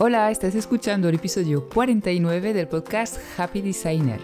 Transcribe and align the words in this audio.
Hola, 0.00 0.30
estás 0.30 0.54
escuchando 0.54 1.08
el 1.08 1.16
episodio 1.16 1.68
49 1.68 2.52
del 2.52 2.68
podcast 2.68 3.16
Happy 3.36 3.60
Designer. 3.60 4.20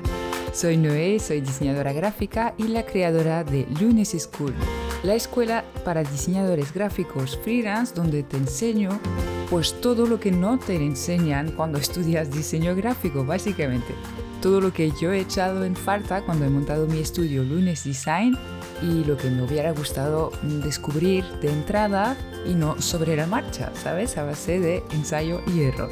Soy 0.53 0.77
Noé, 0.77 1.19
soy 1.19 1.41
diseñadora 1.41 1.93
gráfica 1.93 2.55
y 2.57 2.69
la 2.69 2.87
creadora 2.87 3.43
de 3.43 3.67
Lunes 3.81 4.11
School, 4.17 4.55
la 5.03 5.17
escuela 5.17 5.65
para 5.85 6.05
diseñadores 6.05 6.73
gráficos 6.73 7.37
freelance 7.39 7.93
donde 7.93 8.23
te 8.23 8.37
enseño 8.37 9.01
pues 9.51 9.73
todo 9.81 10.07
lo 10.07 10.21
que 10.21 10.31
no 10.31 10.61
te 10.61 10.77
enseñan 10.77 11.51
cuando 11.51 11.79
estudias 11.79 12.31
diseño 12.31 12.77
gráfico, 12.77 13.25
básicamente. 13.25 13.95
Todo 14.41 14.61
lo 14.61 14.73
que 14.73 14.93
yo 14.93 15.11
he 15.11 15.19
echado 15.19 15.65
en 15.65 15.75
falta 15.75 16.23
cuando 16.23 16.45
he 16.45 16.51
montado 16.51 16.87
mi 16.87 17.01
estudio 17.01 17.43
Lunes 17.43 17.83
Design 17.83 18.39
y 18.85 19.05
lo 19.05 19.17
que 19.17 19.31
me 19.31 19.43
hubiera 19.43 19.73
gustado 19.73 20.31
descubrir 20.43 21.25
de 21.41 21.51
entrada 21.51 22.17
y 22.47 22.55
no 22.55 22.81
sobre 22.81 23.17
la 23.17 23.27
marcha, 23.27 23.73
¿sabes? 23.75 24.19
A 24.19 24.25
base 24.25 24.61
de 24.61 24.83
ensayo 24.93 25.41
y 25.47 25.63
error. 25.63 25.91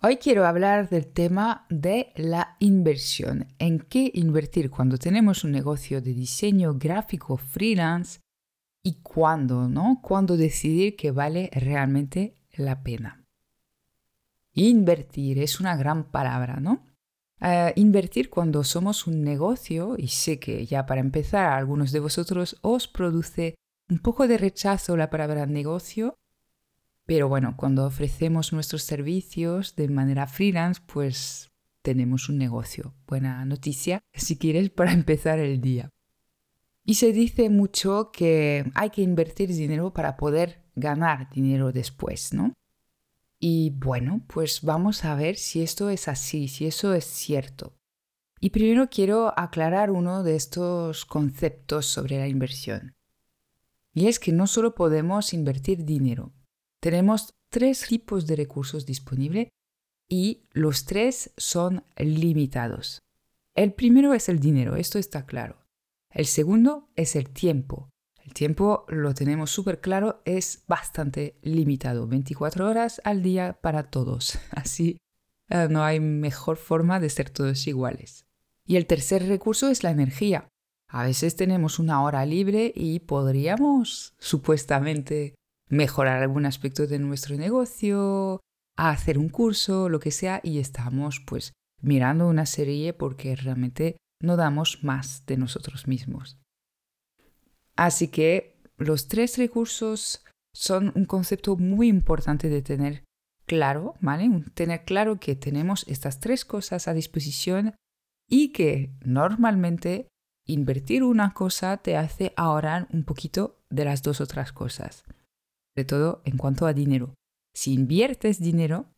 Hoy 0.00 0.16
quiero 0.18 0.46
hablar 0.46 0.90
del 0.90 1.06
tema 1.06 1.66
de 1.70 2.12
la 2.16 2.56
inversión. 2.60 3.48
¿En 3.58 3.78
qué 3.78 4.10
invertir 4.12 4.70
cuando 4.70 4.98
tenemos 4.98 5.44
un 5.44 5.52
negocio 5.52 6.02
de 6.02 6.12
diseño 6.12 6.74
gráfico 6.74 7.38
freelance? 7.38 8.20
¿Y 8.82 9.00
cuándo, 9.02 9.66
no? 9.68 10.00
¿Cuándo 10.02 10.36
decidir 10.36 10.94
que 10.96 11.10
vale 11.10 11.48
realmente 11.54 12.34
la 12.54 12.82
pena? 12.82 13.23
Invertir 14.54 15.38
es 15.40 15.60
una 15.60 15.76
gran 15.76 16.10
palabra, 16.10 16.60
¿no? 16.60 16.86
Eh, 17.40 17.72
invertir 17.76 18.30
cuando 18.30 18.62
somos 18.64 19.06
un 19.06 19.22
negocio, 19.22 19.96
y 19.98 20.08
sé 20.08 20.38
que 20.38 20.64
ya 20.64 20.86
para 20.86 21.00
empezar 21.00 21.46
a 21.46 21.56
algunos 21.56 21.92
de 21.92 22.00
vosotros 22.00 22.56
os 22.62 22.88
produce 22.88 23.56
un 23.90 23.98
poco 23.98 24.26
de 24.28 24.38
rechazo 24.38 24.96
la 24.96 25.10
palabra 25.10 25.44
negocio, 25.46 26.14
pero 27.04 27.28
bueno, 27.28 27.54
cuando 27.56 27.84
ofrecemos 27.84 28.52
nuestros 28.52 28.82
servicios 28.82 29.76
de 29.76 29.88
manera 29.88 30.26
freelance, 30.26 30.80
pues 30.86 31.50
tenemos 31.82 32.30
un 32.30 32.38
negocio. 32.38 32.94
Buena 33.06 33.44
noticia, 33.44 34.00
si 34.14 34.38
quieres, 34.38 34.70
para 34.70 34.92
empezar 34.92 35.38
el 35.38 35.60
día. 35.60 35.90
Y 36.86 36.94
se 36.94 37.12
dice 37.12 37.50
mucho 37.50 38.10
que 38.12 38.70
hay 38.74 38.90
que 38.90 39.02
invertir 39.02 39.50
dinero 39.50 39.92
para 39.92 40.16
poder 40.16 40.64
ganar 40.76 41.28
dinero 41.30 41.72
después, 41.72 42.32
¿no? 42.32 42.54
Y 43.46 43.68
bueno, 43.76 44.24
pues 44.26 44.62
vamos 44.62 45.04
a 45.04 45.14
ver 45.14 45.36
si 45.36 45.60
esto 45.60 45.90
es 45.90 46.08
así, 46.08 46.48
si 46.48 46.64
eso 46.64 46.94
es 46.94 47.04
cierto. 47.04 47.74
Y 48.40 48.48
primero 48.48 48.88
quiero 48.88 49.38
aclarar 49.38 49.90
uno 49.90 50.22
de 50.22 50.34
estos 50.34 51.04
conceptos 51.04 51.84
sobre 51.84 52.16
la 52.16 52.26
inversión. 52.26 52.94
Y 53.92 54.06
es 54.06 54.18
que 54.18 54.32
no 54.32 54.46
solo 54.46 54.74
podemos 54.74 55.34
invertir 55.34 55.84
dinero, 55.84 56.32
tenemos 56.80 57.34
tres 57.50 57.86
tipos 57.86 58.26
de 58.26 58.36
recursos 58.36 58.86
disponibles 58.86 59.48
y 60.08 60.48
los 60.52 60.86
tres 60.86 61.34
son 61.36 61.84
limitados. 61.98 63.02
El 63.54 63.74
primero 63.74 64.14
es 64.14 64.30
el 64.30 64.38
dinero, 64.38 64.76
esto 64.76 64.98
está 64.98 65.26
claro. 65.26 65.66
El 66.08 66.24
segundo 66.24 66.88
es 66.96 67.14
el 67.14 67.28
tiempo. 67.28 67.90
Tiempo 68.34 68.84
lo 68.88 69.14
tenemos 69.14 69.52
súper 69.52 69.80
claro, 69.80 70.20
es 70.24 70.64
bastante 70.66 71.38
limitado, 71.42 72.08
24 72.08 72.68
horas 72.68 73.00
al 73.04 73.22
día 73.22 73.58
para 73.62 73.84
todos. 73.84 74.40
Así 74.50 74.98
eh, 75.48 75.68
no 75.70 75.84
hay 75.84 76.00
mejor 76.00 76.56
forma 76.56 76.98
de 76.98 77.10
ser 77.10 77.30
todos 77.30 77.66
iguales. 77.68 78.26
Y 78.66 78.74
el 78.74 78.86
tercer 78.86 79.28
recurso 79.28 79.68
es 79.68 79.84
la 79.84 79.92
energía. 79.92 80.48
A 80.88 81.04
veces 81.04 81.36
tenemos 81.36 81.78
una 81.78 82.02
hora 82.02 82.26
libre 82.26 82.72
y 82.74 83.00
podríamos 83.00 84.14
supuestamente 84.18 85.36
mejorar 85.68 86.20
algún 86.20 86.44
aspecto 86.44 86.88
de 86.88 86.98
nuestro 86.98 87.36
negocio, 87.36 88.40
hacer 88.76 89.16
un 89.16 89.28
curso, 89.28 89.88
lo 89.88 90.00
que 90.00 90.10
sea, 90.10 90.40
y 90.42 90.58
estamos 90.58 91.22
pues 91.24 91.52
mirando 91.80 92.26
una 92.26 92.46
serie 92.46 92.94
porque 92.94 93.36
realmente 93.36 93.96
no 94.20 94.36
damos 94.36 94.82
más 94.82 95.24
de 95.26 95.36
nosotros 95.36 95.86
mismos. 95.86 96.38
Así 97.76 98.08
que 98.08 98.56
los 98.76 99.08
tres 99.08 99.38
recursos 99.38 100.24
son 100.52 100.92
un 100.94 101.04
concepto 101.04 101.56
muy 101.56 101.88
importante 101.88 102.48
de 102.48 102.62
tener 102.62 103.04
claro, 103.46 103.94
¿vale? 104.00 104.30
Tener 104.54 104.84
claro 104.84 105.18
que 105.18 105.36
tenemos 105.36 105.84
estas 105.88 106.20
tres 106.20 106.44
cosas 106.44 106.88
a 106.88 106.94
disposición 106.94 107.74
y 108.28 108.52
que 108.52 108.94
normalmente 109.04 110.08
invertir 110.46 111.02
una 111.02 111.34
cosa 111.34 111.76
te 111.78 111.96
hace 111.96 112.32
ahorrar 112.36 112.88
un 112.92 113.04
poquito 113.04 113.60
de 113.70 113.84
las 113.84 114.02
dos 114.02 114.20
otras 114.20 114.52
cosas 114.52 115.04
sobre 115.74 115.84
todo 115.84 116.22
en 116.24 116.36
cuanto 116.36 116.66
a 116.66 116.72
dinero. 116.72 117.14
Si 117.52 117.74
inviertes 117.74 118.40
dinero, 118.40 118.92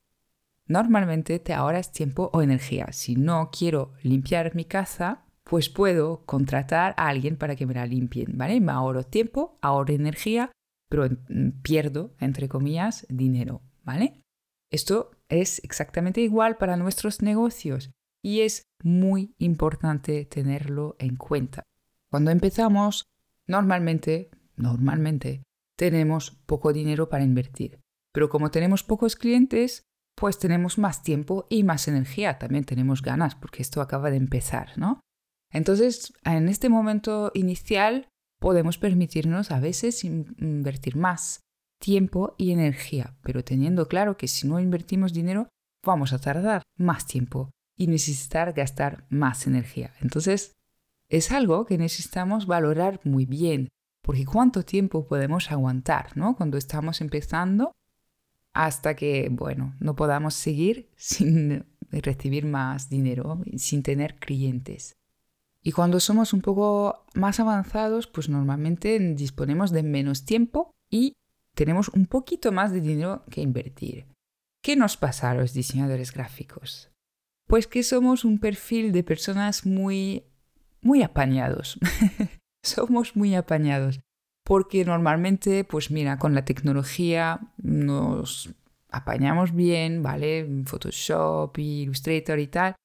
normalmente 0.67 1.39
te 1.39 1.55
ahorras 1.55 1.93
tiempo 1.93 2.31
o 2.33 2.43
energía. 2.43 2.93
Si 2.93 3.17
no 3.17 3.51
quiero 3.51 3.93
limpiar 4.03 4.55
mi 4.55 4.65
casa, 4.65 5.26
pues 5.49 5.69
puedo 5.69 6.25
contratar 6.27 6.95
a 6.97 7.09
alguien 7.09 7.37
para 7.37 7.55
que 7.55 7.67
me 7.67 7.75
la 7.75 7.87
limpien, 7.87 8.37
¿vale? 8.37 8.61
Me 8.61 8.73
ahorro 8.73 9.05
tiempo, 9.05 9.59
ahorro 9.63 9.95
energía, 9.95 10.51
pero 10.89 11.09
mm, 11.09 11.63
pierdo, 11.63 12.15
entre 12.19 12.49
comillas, 12.49 13.07
dinero, 13.09 13.63
¿vale? 13.85 14.23
Esto 14.73 15.13
es 15.29 15.63
exactamente 15.63 16.21
igual 16.21 16.57
para 16.57 16.77
nuestros 16.77 17.23
negocios 17.23 17.93
y 18.23 18.41
es 18.41 18.65
muy 18.83 19.35
importante 19.39 20.25
tenerlo 20.25 20.97
en 20.99 21.15
cuenta. 21.15 21.63
Cuando 22.11 22.33
empezamos, 22.33 23.05
normalmente, 23.47 24.31
normalmente 24.57 25.45
tenemos 25.77 26.33
poco 26.47 26.73
dinero 26.73 27.09
para 27.09 27.23
invertir. 27.23 27.79
Pero 28.13 28.29
como 28.31 28.51
tenemos 28.51 28.83
pocos 28.83 29.15
clientes, 29.15 29.85
pues 30.17 30.41
tenemos 30.41 30.79
más 30.79 31.05
tiempo 31.05 31.47
y 31.51 31.63
más 31.63 31.87
energía. 31.87 32.39
También 32.39 32.65
tenemos 32.65 33.01
ganas 33.01 33.37
porque 33.37 33.63
esto 33.63 33.81
acaba 33.81 34.11
de 34.11 34.17
empezar, 34.17 34.77
¿no? 34.77 35.01
Entonces, 35.57 36.13
en 36.25 36.49
este 36.49 36.69
momento 36.69 37.31
inicial 37.35 38.09
podemos 38.39 38.77
permitirnos 38.77 39.51
a 39.51 39.59
veces 39.59 40.05
invertir 40.05 40.97
más 40.97 41.41
tiempo 41.81 42.35
y 42.37 42.53
energía, 42.53 43.17
pero 43.23 43.43
teniendo 43.43 43.89
claro 43.89 44.19
que 44.19 44.29
si 44.29 44.47
no 44.47 44.61
invertimos 44.61 45.15
dinero, 45.15 45.49
vamos 45.83 46.13
a 46.13 46.19
tardar 46.19 46.63
más 46.77 47.07
tiempo 47.07 47.51
y 47.75 47.87
necesitar 47.87 48.53
gastar 48.53 49.07
más 49.09 49.47
energía. 49.47 49.95
Entonces, 50.01 50.53
es 51.09 51.33
algo 51.33 51.65
que 51.65 51.79
necesitamos 51.79 52.47
valorar 52.47 53.01
muy 53.05 53.25
bien 53.25 53.69
porque 54.03 54.27
cuánto 54.27 54.63
tiempo 54.63 55.07
podemos 55.07 55.51
aguantar, 55.51 56.17
¿no? 56.19 56.37
Cuando 56.37 56.59
estamos 56.59 57.01
empezando 57.01 57.73
hasta 58.53 58.95
que, 58.95 59.29
bueno, 59.31 59.75
no 59.81 59.97
podamos 59.97 60.35
seguir 60.35 60.91
sin 60.97 61.65
recibir 61.91 62.45
más 62.45 62.91
dinero, 62.91 63.41
sin 63.57 63.83
tener 63.83 64.17
clientes. 64.17 64.97
Y 65.67 65.73
cuando 65.73 65.99
somos 65.99 66.33
un 66.33 66.43
poco 66.43 67.05
más 67.15 67.41
avanzados, 67.41 68.07
pues 68.07 68.29
normalmente 68.29 69.01
disponemos 69.17 69.73
de 69.73 69.83
menos 69.83 70.25
tiempo 70.25 70.71
y 70.89 71.15
tenemos 71.57 71.89
un 71.89 72.07
poquito 72.07 72.53
más 72.53 72.71
de 72.71 72.81
dinero 72.81 73.25
que 73.33 73.41
invertir. 73.41 74.07
¿Qué 74.63 74.77
nos 74.77 74.97
pasa 74.97 75.33
a 75.33 75.35
los 75.35 75.55
diseñadores 75.55 76.13
gráficos? 76.13 76.93
Pues 77.49 77.67
que 77.67 77.83
somos 77.83 78.25
un 78.25 78.39
perfil 78.39 78.93
de 78.93 79.03
personas 79.03 79.67
muy, 79.67 80.23
muy 80.83 81.03
apañados. 81.03 81.81
somos 82.63 83.17
muy 83.17 83.35
apañados, 83.35 83.99
porque 84.45 84.85
normalmente, 84.85 85.65
pues 85.65 85.91
mira, 85.91 86.17
con 86.21 86.33
la 86.37 86.45
tecnología 86.45 87.41
nos 87.57 88.55
apañamos 88.89 89.53
bien, 89.53 90.05
¿vale? 90.05 90.49
Photoshop, 90.65 91.59
Illustrator 91.59 92.39
y 92.39 92.47
tal. 92.47 92.77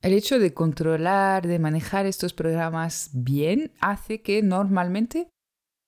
El 0.00 0.12
hecho 0.12 0.38
de 0.38 0.54
controlar, 0.54 1.46
de 1.46 1.58
manejar 1.58 2.06
estos 2.06 2.32
programas 2.32 3.10
bien, 3.12 3.72
hace 3.80 4.22
que 4.22 4.42
normalmente 4.42 5.28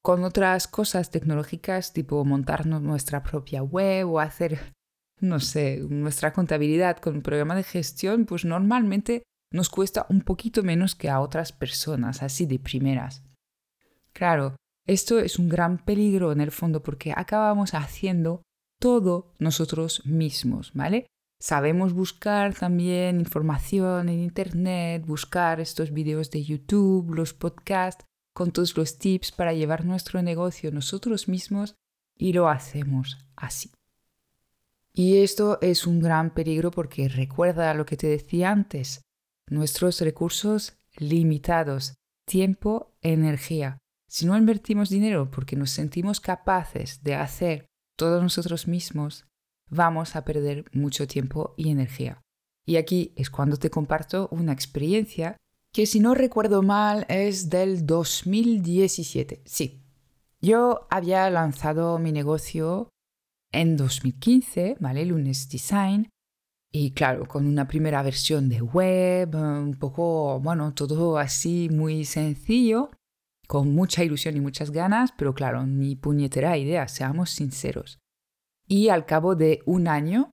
con 0.03 0.25
otras 0.25 0.67
cosas 0.67 1.11
tecnológicas, 1.11 1.93
tipo 1.93 2.25
montarnos 2.25 2.83
nuestra 2.83 3.23
propia 3.23 3.63
web 3.63 4.11
o 4.11 4.19
hacer, 4.19 4.73
no 5.21 5.39
sé, 5.39 5.79
nuestra 5.89 6.33
contabilidad 6.33 6.97
con 6.97 7.17
un 7.17 7.23
programa 7.23 7.55
de 7.55 7.63
gestión, 7.63 8.25
pues 8.25 8.45
normalmente 8.45 9.23
nos 9.53 9.69
cuesta 9.69 10.07
un 10.09 10.23
poquito 10.23 10.63
menos 10.63 10.95
que 10.95 11.09
a 11.09 11.21
otras 11.21 11.53
personas, 11.53 12.23
así 12.23 12.47
de 12.47 12.59
primeras. 12.59 13.23
Claro, 14.13 14.57
esto 14.87 15.21
es 15.21 15.39
un 15.39 15.49
gran 15.49 15.85
peligro 15.85 16.33
en 16.33 16.41
el 16.41 16.51
fondo 16.51 16.83
porque 16.83 17.13
acabamos 17.15 17.75
haciendo 17.75 18.43
todo 18.81 19.35
nosotros 19.39 20.05
mismos, 20.07 20.73
¿vale? 20.75 21.07
Sabemos 21.41 21.95
buscar 21.95 22.55
también 22.55 23.19
información 23.19 24.11
en 24.11 24.21
Internet, 24.21 25.07
buscar 25.07 25.59
estos 25.59 25.91
vídeos 25.91 26.31
de 26.31 26.45
YouTube, 26.45 27.15
los 27.15 27.33
podcasts, 27.33 28.05
con 28.35 28.53
todos 28.53 28.77
los 28.77 28.99
tips 28.99 29.33
para 29.33 29.55
llevar 29.55 29.87
nuestro 29.87 30.23
negocio 30.23 30.71
nosotros 30.71 31.29
mismos 31.29 31.75
y 32.15 32.35
lo 32.35 32.51
hacemos 32.51 33.19
así. 33.37 33.73
Y 34.93 35.23
esto 35.23 35.59
es 35.63 35.87
un 35.87 36.01
gran 36.01 36.35
peligro 36.35 36.71
porque 36.71 37.09
recuerda 37.09 37.73
lo 37.73 37.87
que 37.87 37.97
te 37.97 38.07
decía 38.07 38.51
antes, 38.51 39.01
nuestros 39.49 40.01
recursos 40.03 40.75
limitados 40.99 41.95
tiempo, 42.27 42.93
energía. 43.01 43.79
Si 44.07 44.27
no 44.27 44.37
invertimos 44.37 44.91
dinero 44.91 45.31
porque 45.31 45.57
nos 45.57 45.71
sentimos 45.71 46.21
capaces 46.21 47.03
de 47.03 47.15
hacer 47.15 47.67
todos 47.97 48.23
nosotros 48.23 48.69
mismos, 48.69 49.27
vamos 49.71 50.17
a 50.17 50.25
perder 50.25 50.65
mucho 50.73 51.07
tiempo 51.07 51.55
y 51.57 51.71
energía. 51.71 52.21
Y 52.67 52.77
aquí 52.77 53.13
es 53.17 53.31
cuando 53.31 53.57
te 53.57 53.71
comparto 53.71 54.29
una 54.31 54.53
experiencia 54.53 55.37
que 55.73 55.87
si 55.87 56.01
no 56.01 56.15
recuerdo 56.15 56.63
mal 56.63 57.07
es 57.09 57.49
del 57.49 57.87
2017. 57.87 59.43
Sí, 59.45 59.85
yo 60.41 60.87
había 60.91 61.29
lanzado 61.31 61.99
mi 61.99 62.13
negocio 62.13 62.89
en 63.53 63.77
2015, 63.77 64.77
¿vale? 64.81 65.05
Lunes 65.05 65.49
Design. 65.49 66.09
Y 66.73 66.93
claro, 66.93 67.27
con 67.27 67.47
una 67.47 67.67
primera 67.67 68.03
versión 68.03 68.49
de 68.49 68.63
web, 68.63 69.35
un 69.35 69.77
poco, 69.79 70.41
bueno, 70.41 70.73
todo 70.73 71.19
así 71.19 71.69
muy 71.69 72.05
sencillo, 72.05 72.91
con 73.49 73.75
mucha 73.75 74.05
ilusión 74.05 74.37
y 74.37 74.41
muchas 74.41 74.71
ganas, 74.71 75.13
pero 75.19 75.35
claro, 75.35 75.67
ni 75.67 75.97
puñetera 75.97 76.57
idea, 76.57 76.87
seamos 76.87 77.31
sinceros. 77.31 78.00
Y 78.71 78.89
al 78.89 79.05
cabo 79.05 79.35
de 79.35 79.63
un 79.67 79.89
año 79.89 80.31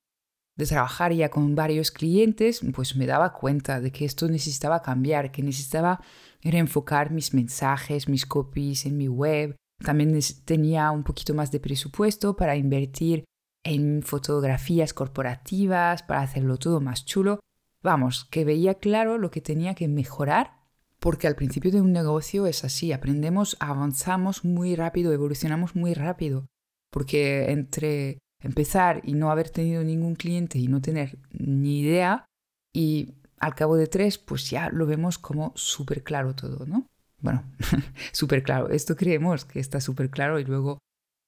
de 0.55 0.67
trabajar 0.67 1.11
ya 1.11 1.29
con 1.29 1.55
varios 1.55 1.89
clientes, 1.89 2.61
pues 2.75 2.95
me 2.95 3.07
daba 3.07 3.33
cuenta 3.33 3.81
de 3.81 3.91
que 3.91 4.05
esto 4.05 4.27
necesitaba 4.27 4.83
cambiar, 4.83 5.31
que 5.31 5.41
necesitaba 5.41 6.01
reenfocar 6.43 7.09
mis 7.09 7.33
mensajes, 7.33 8.07
mis 8.07 8.27
copies 8.27 8.85
en 8.85 8.95
mi 8.95 9.07
web. 9.07 9.55
También 9.83 10.19
tenía 10.45 10.91
un 10.91 11.03
poquito 11.03 11.33
más 11.33 11.51
de 11.51 11.59
presupuesto 11.59 12.35
para 12.35 12.55
invertir 12.55 13.23
en 13.63 14.03
fotografías 14.03 14.93
corporativas, 14.93 16.03
para 16.03 16.21
hacerlo 16.21 16.57
todo 16.57 16.79
más 16.79 17.05
chulo. 17.05 17.39
Vamos, 17.81 18.25
que 18.25 18.45
veía 18.45 18.75
claro 18.75 19.17
lo 19.17 19.31
que 19.31 19.41
tenía 19.41 19.73
que 19.73 19.87
mejorar, 19.87 20.59
porque 20.99 21.25
al 21.25 21.35
principio 21.35 21.71
de 21.71 21.81
un 21.81 21.91
negocio 21.91 22.45
es 22.45 22.63
así, 22.63 22.91
aprendemos, 22.91 23.57
avanzamos 23.59 24.45
muy 24.45 24.75
rápido, 24.75 25.11
evolucionamos 25.11 25.75
muy 25.75 25.95
rápido, 25.95 26.45
porque 26.91 27.51
entre 27.51 28.19
empezar 28.39 29.01
y 29.03 29.13
no 29.13 29.31
haber 29.31 29.49
tenido 29.49 29.83
ningún 29.83 30.15
cliente 30.15 30.59
y 30.59 30.67
no 30.67 30.81
tener 30.81 31.17
ni 31.31 31.79
idea 31.79 32.25
y 32.73 33.15
al 33.39 33.55
cabo 33.55 33.75
de 33.75 33.87
tres 33.87 34.17
pues 34.17 34.49
ya 34.49 34.69
lo 34.69 34.85
vemos 34.85 35.17
como 35.17 35.53
súper 35.55 36.03
claro 36.03 36.35
todo, 36.35 36.65
¿no? 36.65 36.87
Bueno, 37.19 37.43
súper 38.11 38.43
claro, 38.43 38.69
esto 38.69 38.95
creemos 38.95 39.45
que 39.45 39.59
está 39.59 39.81
súper 39.81 40.09
claro 40.09 40.39
y 40.39 40.45
luego 40.45 40.79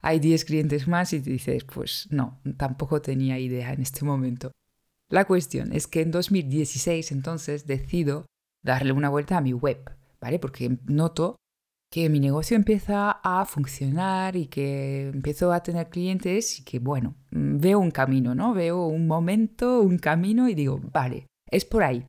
hay 0.01 0.19
10 0.19 0.45
clientes 0.45 0.87
más 0.87 1.13
y 1.13 1.21
te 1.21 1.31
dices 1.31 1.63
pues 1.63 2.07
no, 2.11 2.39
tampoco 2.57 3.01
tenía 3.01 3.39
idea 3.39 3.73
en 3.73 3.81
este 3.81 4.05
momento. 4.05 4.51
La 5.09 5.25
cuestión 5.25 5.73
es 5.73 5.87
que 5.87 6.01
en 6.01 6.11
2016 6.11 7.11
entonces 7.11 7.65
decido 7.65 8.25
darle 8.63 8.91
una 8.91 9.09
vuelta 9.09 9.37
a 9.37 9.41
mi 9.41 9.53
web, 9.53 9.79
¿vale? 10.21 10.37
Porque 10.39 10.77
noto 10.85 11.37
que 11.91 12.09
mi 12.09 12.19
negocio 12.19 12.55
empieza 12.55 13.11
a 13.23 13.45
funcionar 13.45 14.35
y 14.35 14.47
que 14.47 15.09
empiezo 15.09 15.51
a 15.51 15.63
tener 15.63 15.89
clientes 15.89 16.59
y 16.59 16.63
que, 16.63 16.79
bueno, 16.79 17.15
mm, 17.31 17.57
veo 17.57 17.79
un 17.79 17.91
camino, 17.91 18.35
¿no? 18.35 18.53
Veo 18.53 18.85
un 18.85 19.07
momento, 19.07 19.81
un 19.81 19.97
camino 19.97 20.47
y 20.47 20.53
digo, 20.53 20.79
vale, 20.91 21.27
es 21.49 21.65
por 21.65 21.83
ahí. 21.83 22.05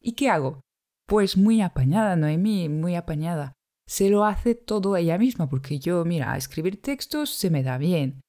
¿Y 0.00 0.12
qué 0.12 0.30
hago? 0.30 0.60
Pues 1.06 1.36
muy 1.36 1.60
apañada, 1.60 2.16
Noemí, 2.16 2.68
muy 2.68 2.94
apañada. 2.94 3.52
Se 3.86 4.08
lo 4.10 4.24
hace 4.24 4.54
todo 4.54 4.96
ella 4.96 5.18
misma, 5.18 5.48
porque 5.48 5.78
yo, 5.78 6.04
mira, 6.04 6.36
escribir 6.36 6.80
textos 6.80 7.30
se 7.30 7.50
me 7.50 7.62
da 7.62 7.78
bien. 7.78 8.20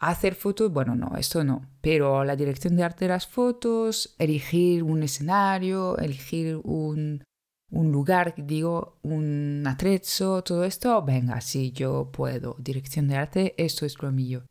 Hacer 0.00 0.34
fotos, 0.34 0.72
bueno, 0.72 0.96
no, 0.96 1.16
esto 1.16 1.44
no. 1.44 1.70
Pero 1.80 2.24
la 2.24 2.36
dirección 2.36 2.76
de 2.76 2.82
arte 2.82 3.04
de 3.04 3.10
las 3.10 3.26
fotos, 3.26 4.14
elegir 4.18 4.82
un 4.82 5.02
escenario, 5.02 5.96
elegir 5.98 6.60
un, 6.64 7.22
un 7.72 7.90
lugar, 7.90 8.34
digo, 8.36 8.98
un 9.02 9.64
atrezzo, 9.66 10.42
todo 10.42 10.64
esto, 10.64 11.02
venga, 11.02 11.40
sí, 11.40 11.72
yo 11.72 12.10
puedo. 12.12 12.54
Dirección 12.58 13.08
de 13.08 13.16
arte, 13.16 13.54
esto 13.56 13.86
es 13.86 14.00
lo 14.02 14.12
mío. 14.12 14.44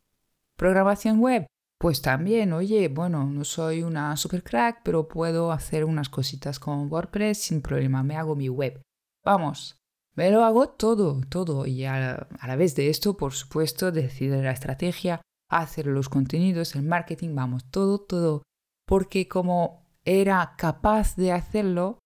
Programación 0.56 1.20
web, 1.20 1.46
pues 1.78 2.02
también, 2.02 2.52
oye, 2.52 2.88
bueno, 2.88 3.24
no 3.24 3.44
soy 3.44 3.84
una 3.84 4.16
super 4.16 4.42
crack, 4.42 4.80
pero 4.82 5.06
puedo 5.06 5.52
hacer 5.52 5.84
unas 5.84 6.08
cositas 6.08 6.58
con 6.58 6.92
WordPress 6.92 7.38
sin 7.38 7.62
problema, 7.62 8.02
me 8.02 8.16
hago 8.16 8.34
mi 8.34 8.48
web. 8.48 8.82
Vamos, 9.24 9.76
me 10.14 10.32
lo 10.32 10.44
hago 10.44 10.70
todo, 10.70 11.20
todo. 11.28 11.66
Y 11.66 11.84
a, 11.84 12.14
a 12.14 12.48
la 12.48 12.56
vez 12.56 12.74
de 12.74 12.90
esto, 12.90 13.16
por 13.16 13.34
supuesto, 13.34 13.92
decidir 13.92 14.42
la 14.42 14.50
estrategia, 14.50 15.20
hacer 15.48 15.86
los 15.86 16.08
contenidos, 16.08 16.74
el 16.74 16.82
marketing, 16.82 17.36
vamos, 17.36 17.70
todo, 17.70 18.00
todo. 18.00 18.42
Porque 18.84 19.28
como 19.28 19.86
era 20.04 20.54
capaz 20.58 21.14
de 21.14 21.30
hacerlo, 21.30 22.00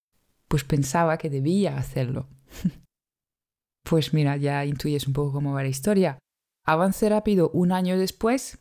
pues 0.49 0.65
pensaba 0.65 1.19
que 1.19 1.31
debía 1.31 1.77
hacerlo. 1.77 2.29
pues 3.83 4.15
mira, 4.15 4.37
ya 4.37 4.65
intuyes 4.65 5.07
un 5.07 5.13
poco 5.13 5.33
cómo 5.33 5.53
va 5.53 5.63
la 5.63 5.69
historia. 5.69 6.19
Avance 6.65 7.09
rápido 7.09 7.51
un 7.51 7.73
año 7.73 7.99
después, 7.99 8.59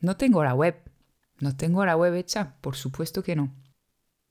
no 0.00 0.16
tengo 0.16 0.42
la 0.44 0.54
web. 0.54 0.76
No 1.40 1.56
tengo 1.56 1.84
la 1.84 1.96
web 1.96 2.14
hecha, 2.14 2.56
por 2.60 2.76
supuesto 2.76 3.22
que 3.22 3.36
no. 3.36 3.54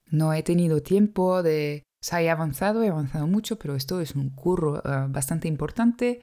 No 0.09 0.33
he 0.33 0.43
tenido 0.43 0.81
tiempo 0.81 1.43
de... 1.43 1.83
O 2.01 2.05
sea, 2.05 2.21
he 2.21 2.29
avanzado, 2.29 2.83
he 2.83 2.89
avanzado 2.89 3.27
mucho, 3.27 3.57
pero 3.57 3.75
esto 3.75 4.01
es 4.01 4.15
un 4.15 4.29
curro 4.29 4.79
eh, 4.79 5.07
bastante 5.09 5.47
importante 5.47 6.21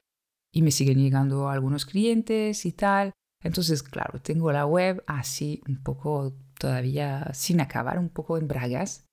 y 0.53 0.61
me 0.61 0.71
siguen 0.71 0.99
llegando 0.99 1.49
algunos 1.49 1.85
clientes 1.85 2.65
y 2.65 2.71
tal. 2.71 3.11
Entonces, 3.43 3.81
claro, 3.81 4.21
tengo 4.21 4.51
la 4.51 4.65
web 4.65 5.03
así 5.07 5.61
un 5.67 5.81
poco 5.81 6.33
todavía 6.59 7.31
sin 7.33 7.61
acabar, 7.61 7.97
un 7.97 8.09
poco 8.09 8.37
en 8.37 8.47
bragas. 8.47 9.05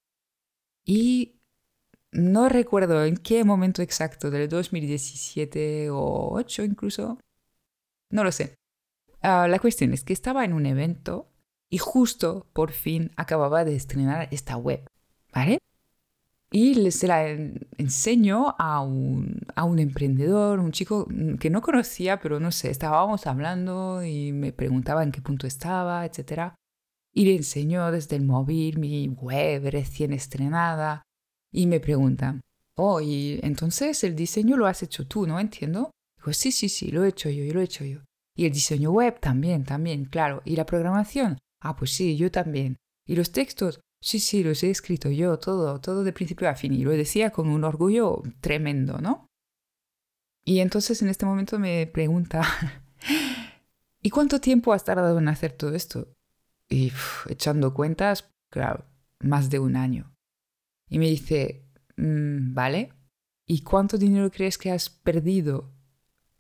Y 0.85 1.38
no 2.13 2.49
recuerdo 2.49 3.05
en 3.05 3.17
qué 3.17 3.45
momento 3.45 3.83
exacto, 3.83 4.31
del 4.31 4.49
2017 4.49 5.91
o 5.91 6.31
8 6.33 6.65
incluso. 6.65 7.19
No 8.11 8.25
lo 8.25 8.33
sé. 8.33 8.55
Ah, 9.21 9.49
la 9.49 9.59
cuestión 9.59 9.93
es 9.93 10.05
que 10.05 10.13
estaba 10.13 10.45
en 10.45 10.53
un 10.53 10.67
evento 10.67 11.29
y 11.71 11.79
justo 11.79 12.47
por 12.53 12.73
fin 12.73 13.11
acababa 13.17 13.65
de 13.65 13.77
estrenar 13.77 14.29
esta 14.31 14.57
web, 14.57 14.87
¿vale? 15.35 15.59
Y 16.51 16.91
se 16.93 17.07
la 17.09 17.29
enseño 17.29 18.55
a 18.59 18.81
un, 18.81 19.43
a 19.55 19.65
un 19.65 19.79
emprendedor, 19.79 20.61
un 20.61 20.73
chico 20.73 21.07
que 21.39 21.51
no 21.51 21.61
conocía, 21.61 22.21
pero 22.21 22.41
no 22.41 22.53
sé, 22.53 22.71
estábamos 22.71 23.27
hablando 23.27 24.03
y 24.03 24.33
me 24.33 24.53
preguntaba 24.53 25.03
en 25.03 25.13
qué 25.13 25.21
punto 25.21 25.47
estaba, 25.47 26.07
etc. 26.07 26.55
Y 27.13 27.27
le 27.27 27.37
enseño 27.37 27.91
desde 27.93 28.17
el 28.17 28.25
móvil 28.25 28.79
mi 28.79 29.09
web 29.09 29.69
recién 29.71 30.15
estrenada 30.15 31.03
y 31.53 31.67
me 31.67 31.81
pregunta, 31.81 32.41
oh, 32.77 33.01
y 33.01 33.41
entonces 33.43 34.03
el 34.05 34.15
diseño 34.15 34.57
lo 34.57 34.67
has 34.67 34.83
hecho 34.83 35.07
tú, 35.07 35.27
¿no? 35.27 35.41
Entiendo. 35.41 35.91
Digo, 36.17 36.33
sí, 36.33 36.53
sí, 36.53 36.69
sí, 36.69 36.91
lo 36.91 37.05
he 37.05 37.09
hecho 37.09 37.31
yo, 37.31 37.53
lo 37.53 37.61
he 37.61 37.65
hecho 37.65 37.85
yo. 37.85 38.01
Y 38.37 38.47
el 38.47 38.53
diseño 38.53 38.93
web 38.93 39.19
también, 39.21 39.65
también, 39.65 40.05
claro. 40.05 40.43
¿Y 40.45 40.57
la 40.57 40.67
programación? 40.67 41.39
Ah, 41.61 41.75
pues 41.77 41.93
sí, 41.93 42.17
yo 42.17 42.31
también. 42.31 42.77
¿Y 43.07 43.17
los 43.17 43.33
textos? 43.33 43.81
Sí, 44.01 44.21
sí, 44.21 44.45
los 44.45 44.63
he 44.63 44.71
escrito 44.71 45.11
yo, 45.11 45.39
todo, 45.39 45.81
todo 45.81 46.05
de 46.05 46.13
principio 46.13 46.49
a 46.49 46.55
fin. 46.55 46.73
Y 46.73 46.85
lo 46.85 46.93
decía 46.93 47.31
con 47.31 47.49
un 47.49 47.65
orgullo 47.65 48.23
tremendo, 48.41 48.99
¿no? 48.99 49.27
Y 50.45 50.61
entonces 50.61 51.03
en 51.03 51.09
este 51.09 51.27
momento 51.27 51.59
me 51.59 51.87
pregunta, 51.87 52.43
¿y 54.03 54.11
cuánto 54.11 54.41
tiempo 54.41 54.73
has 54.73 54.85
tardado 54.85 55.19
en 55.19 55.29
hacer 55.29 55.53
todo 55.53 55.75
esto? 55.75 56.09
Y 56.69 56.93
echando 57.29 57.75
cuentas, 57.75 58.31
claro, 58.51 58.85
más 59.21 59.51
de 59.51 59.59
un 59.59 59.77
año. 59.77 60.15
Y 60.89 60.99
me 60.99 61.07
dice, 61.07 61.65
mm, 61.97 62.55
vale, 62.55 62.93
¿y 63.47 63.63
cuánto 63.63 63.99
dinero 63.99 64.31
crees 64.31 64.59
que 64.59 64.71
has 64.71 64.89
perdido 64.91 65.73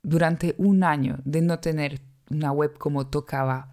durante 0.02 0.54
un 0.58 0.84
año 0.84 1.18
de 1.24 1.42
no 1.42 1.58
tener 1.58 2.00
una 2.30 2.52
web 2.52 2.76
como 2.78 3.08
tocaba? 3.08 3.72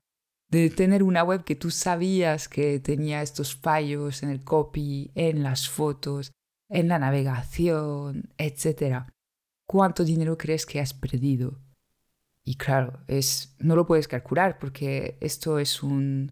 De 0.49 0.69
tener 0.69 1.03
una 1.03 1.23
web 1.23 1.43
que 1.43 1.55
tú 1.55 1.71
sabías 1.71 2.47
que 2.47 2.79
tenía 2.79 3.21
estos 3.21 3.55
fallos 3.55 4.23
en 4.23 4.29
el 4.29 4.43
copy, 4.43 5.11
en 5.15 5.43
las 5.43 5.67
fotos, 5.67 6.31
en 6.69 6.87
la 6.87 6.99
navegación, 6.99 8.33
etc. 8.37 9.07
¿Cuánto 9.67 10.03
dinero 10.03 10.37
crees 10.37 10.65
que 10.65 10.79
has 10.79 10.93
perdido? 10.93 11.61
Y 12.43 12.55
claro, 12.55 13.03
es, 13.07 13.55
no 13.59 13.75
lo 13.75 13.87
puedes 13.87 14.07
calcular 14.07 14.59
porque 14.59 15.17
esto 15.19 15.57
es 15.57 15.81
un, 15.81 16.29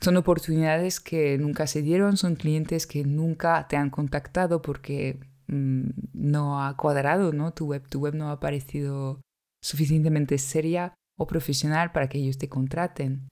son 0.00 0.16
oportunidades 0.16 1.00
que 1.00 1.38
nunca 1.38 1.66
se 1.66 1.82
dieron, 1.82 2.16
son 2.16 2.36
clientes 2.36 2.86
que 2.86 3.04
nunca 3.04 3.66
te 3.68 3.76
han 3.76 3.90
contactado 3.90 4.62
porque 4.62 5.20
mm, 5.46 5.88
no 6.12 6.62
ha 6.62 6.76
cuadrado, 6.76 7.32
¿no? 7.32 7.52
Tu 7.52 7.66
web, 7.66 7.88
tu 7.88 8.00
web 8.00 8.14
no 8.14 8.30
ha 8.30 8.40
parecido 8.40 9.20
suficientemente 9.62 10.38
seria 10.38 10.94
o 11.16 11.26
profesional 11.26 11.92
para 11.92 12.08
que 12.08 12.18
ellos 12.18 12.38
te 12.38 12.48
contraten. 12.48 13.28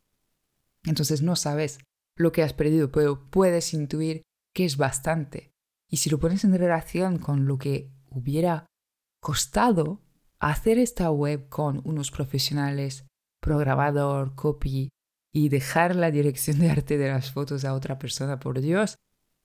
Entonces 0.85 1.23
no 1.23 1.37
sabes 1.37 1.79
lo 2.17 2.33
que 2.33 2.43
has 2.43 2.53
perdido, 2.53 2.91
pero 2.91 3.29
puedes 3.31 3.75
intuir 3.75 4.23
que 4.55 4.65
es 4.65 4.77
bastante. 4.77 5.53
Y 5.91 5.99
si 5.99 6.11
lo 6.11 6.19
pones 6.19 6.45
en 6.45 6.57
relación 6.57 7.19
con 7.19 7.47
lo 7.47 7.59
que 7.59 7.91
hubiera 8.09 8.67
costado 9.21 10.01
hacer 10.39 10.79
esta 10.79 11.11
web 11.11 11.49
con 11.49 11.81
unos 11.85 12.11
profesionales, 12.11 13.07
programador, 13.41 14.35
copy, 14.35 14.91
y 15.33 15.49
dejar 15.49 15.97
la 15.97 16.11
dirección 16.11 16.59
de 16.59 16.71
arte 16.71 16.99
de 16.99 17.09
las 17.09 17.33
fotos 17.33 17.65
a 17.65 17.75
otra 17.75 17.99
persona, 17.99 18.39
por 18.39 18.61
Dios. 18.61 18.97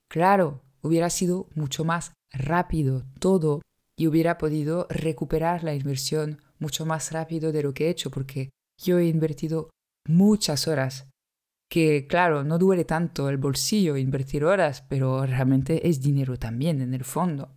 Claro, 0.08 0.62
hubiera 0.82 1.10
sido 1.10 1.48
mucho 1.54 1.84
más 1.84 2.12
rápido 2.30 3.04
todo 3.18 3.62
y 3.96 4.06
hubiera 4.06 4.38
podido 4.38 4.86
recuperar 4.90 5.64
la 5.64 5.74
inversión 5.74 6.40
mucho 6.58 6.86
más 6.86 7.12
rápido 7.12 7.52
de 7.52 7.62
lo 7.62 7.72
que 7.74 7.86
he 7.86 7.90
hecho, 7.90 8.10
porque 8.10 8.50
yo 8.78 8.98
he 8.98 9.06
invertido 9.06 9.70
muchas 10.06 10.68
horas, 10.68 11.08
que 11.68 12.06
claro, 12.06 12.44
no 12.44 12.58
duele 12.58 12.84
tanto 12.84 13.28
el 13.28 13.36
bolsillo 13.36 13.96
invertir 13.96 14.44
horas, 14.44 14.82
pero 14.88 15.26
realmente 15.26 15.88
es 15.88 16.00
dinero 16.00 16.38
también 16.38 16.80
en 16.80 16.94
el 16.94 17.04
fondo. 17.04 17.56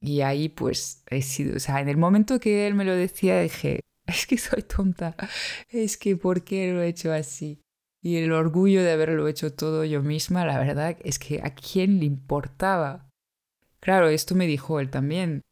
Y 0.00 0.20
ahí 0.20 0.48
pues 0.48 1.02
he 1.10 1.22
sido, 1.22 1.56
o 1.56 1.60
sea, 1.60 1.80
en 1.80 1.88
el 1.88 1.96
momento 1.96 2.38
que 2.38 2.66
él 2.66 2.74
me 2.74 2.84
lo 2.84 2.94
decía 2.94 3.40
dije, 3.40 3.80
es 4.08 4.26
que 4.26 4.38
soy 4.38 4.62
tonta, 4.62 5.16
es 5.68 5.96
que 5.96 6.16
¿por 6.16 6.42
qué 6.44 6.72
lo 6.72 6.82
he 6.82 6.88
hecho 6.88 7.12
así? 7.12 7.62
Y 8.00 8.16
el 8.16 8.32
orgullo 8.32 8.82
de 8.82 8.92
haberlo 8.92 9.26
hecho 9.28 9.52
todo 9.52 9.84
yo 9.84 10.02
misma, 10.02 10.44
la 10.44 10.58
verdad 10.58 10.96
es 11.02 11.18
que 11.18 11.40
a 11.42 11.54
quién 11.54 11.98
le 11.98 12.04
importaba. 12.04 13.10
Claro, 13.80 14.08
esto 14.08 14.34
me 14.34 14.46
dijo 14.46 14.80
él 14.80 14.90
también. 14.90 15.42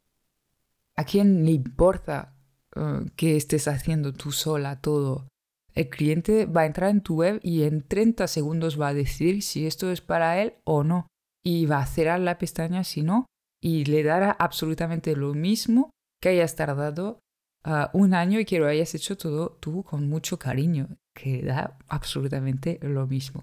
¿A 0.96 1.04
quién 1.04 1.44
le 1.44 1.50
importa 1.50 2.34
uh, 2.76 3.04
que 3.16 3.36
estés 3.36 3.68
haciendo 3.68 4.12
tú 4.12 4.32
sola 4.32 4.80
todo? 4.80 5.28
El 5.74 5.90
cliente 5.90 6.46
va 6.46 6.62
a 6.62 6.66
entrar 6.66 6.90
en 6.90 7.02
tu 7.02 7.16
web 7.16 7.40
y 7.42 7.64
en 7.64 7.82
30 7.86 8.26
segundos 8.28 8.80
va 8.80 8.88
a 8.88 8.94
decir 8.94 9.42
si 9.42 9.66
esto 9.66 9.90
es 9.90 10.00
para 10.00 10.40
él 10.40 10.54
o 10.64 10.84
no. 10.84 11.08
Y 11.44 11.66
va 11.66 11.80
a 11.80 11.86
cerrar 11.86 12.20
la 12.20 12.38
pestaña 12.38 12.82
si 12.82 13.02
no. 13.02 13.26
Y 13.60 13.84
le 13.84 14.02
dará 14.02 14.30
absolutamente 14.30 15.14
lo 15.16 15.34
mismo 15.34 15.90
que 16.22 16.30
hayas 16.30 16.56
tardado 16.56 17.18
un 17.92 18.14
año 18.14 18.38
y 18.38 18.44
que 18.44 18.58
lo 18.58 18.66
hayas 18.66 18.94
hecho 18.94 19.16
todo 19.16 19.58
tú 19.60 19.82
con 19.82 20.08
mucho 20.08 20.38
cariño, 20.38 20.88
que 21.12 21.42
da 21.42 21.78
absolutamente 21.88 22.78
lo 22.82 23.06
mismo. 23.06 23.42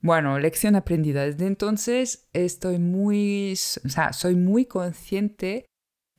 Bueno, 0.00 0.38
lección 0.38 0.76
aprendida. 0.76 1.24
Desde 1.24 1.46
entonces 1.46 2.28
estoy 2.34 2.78
muy, 2.78 3.54
o 3.84 3.88
sea, 3.88 4.12
soy 4.12 4.34
muy 4.34 4.66
consciente 4.66 5.64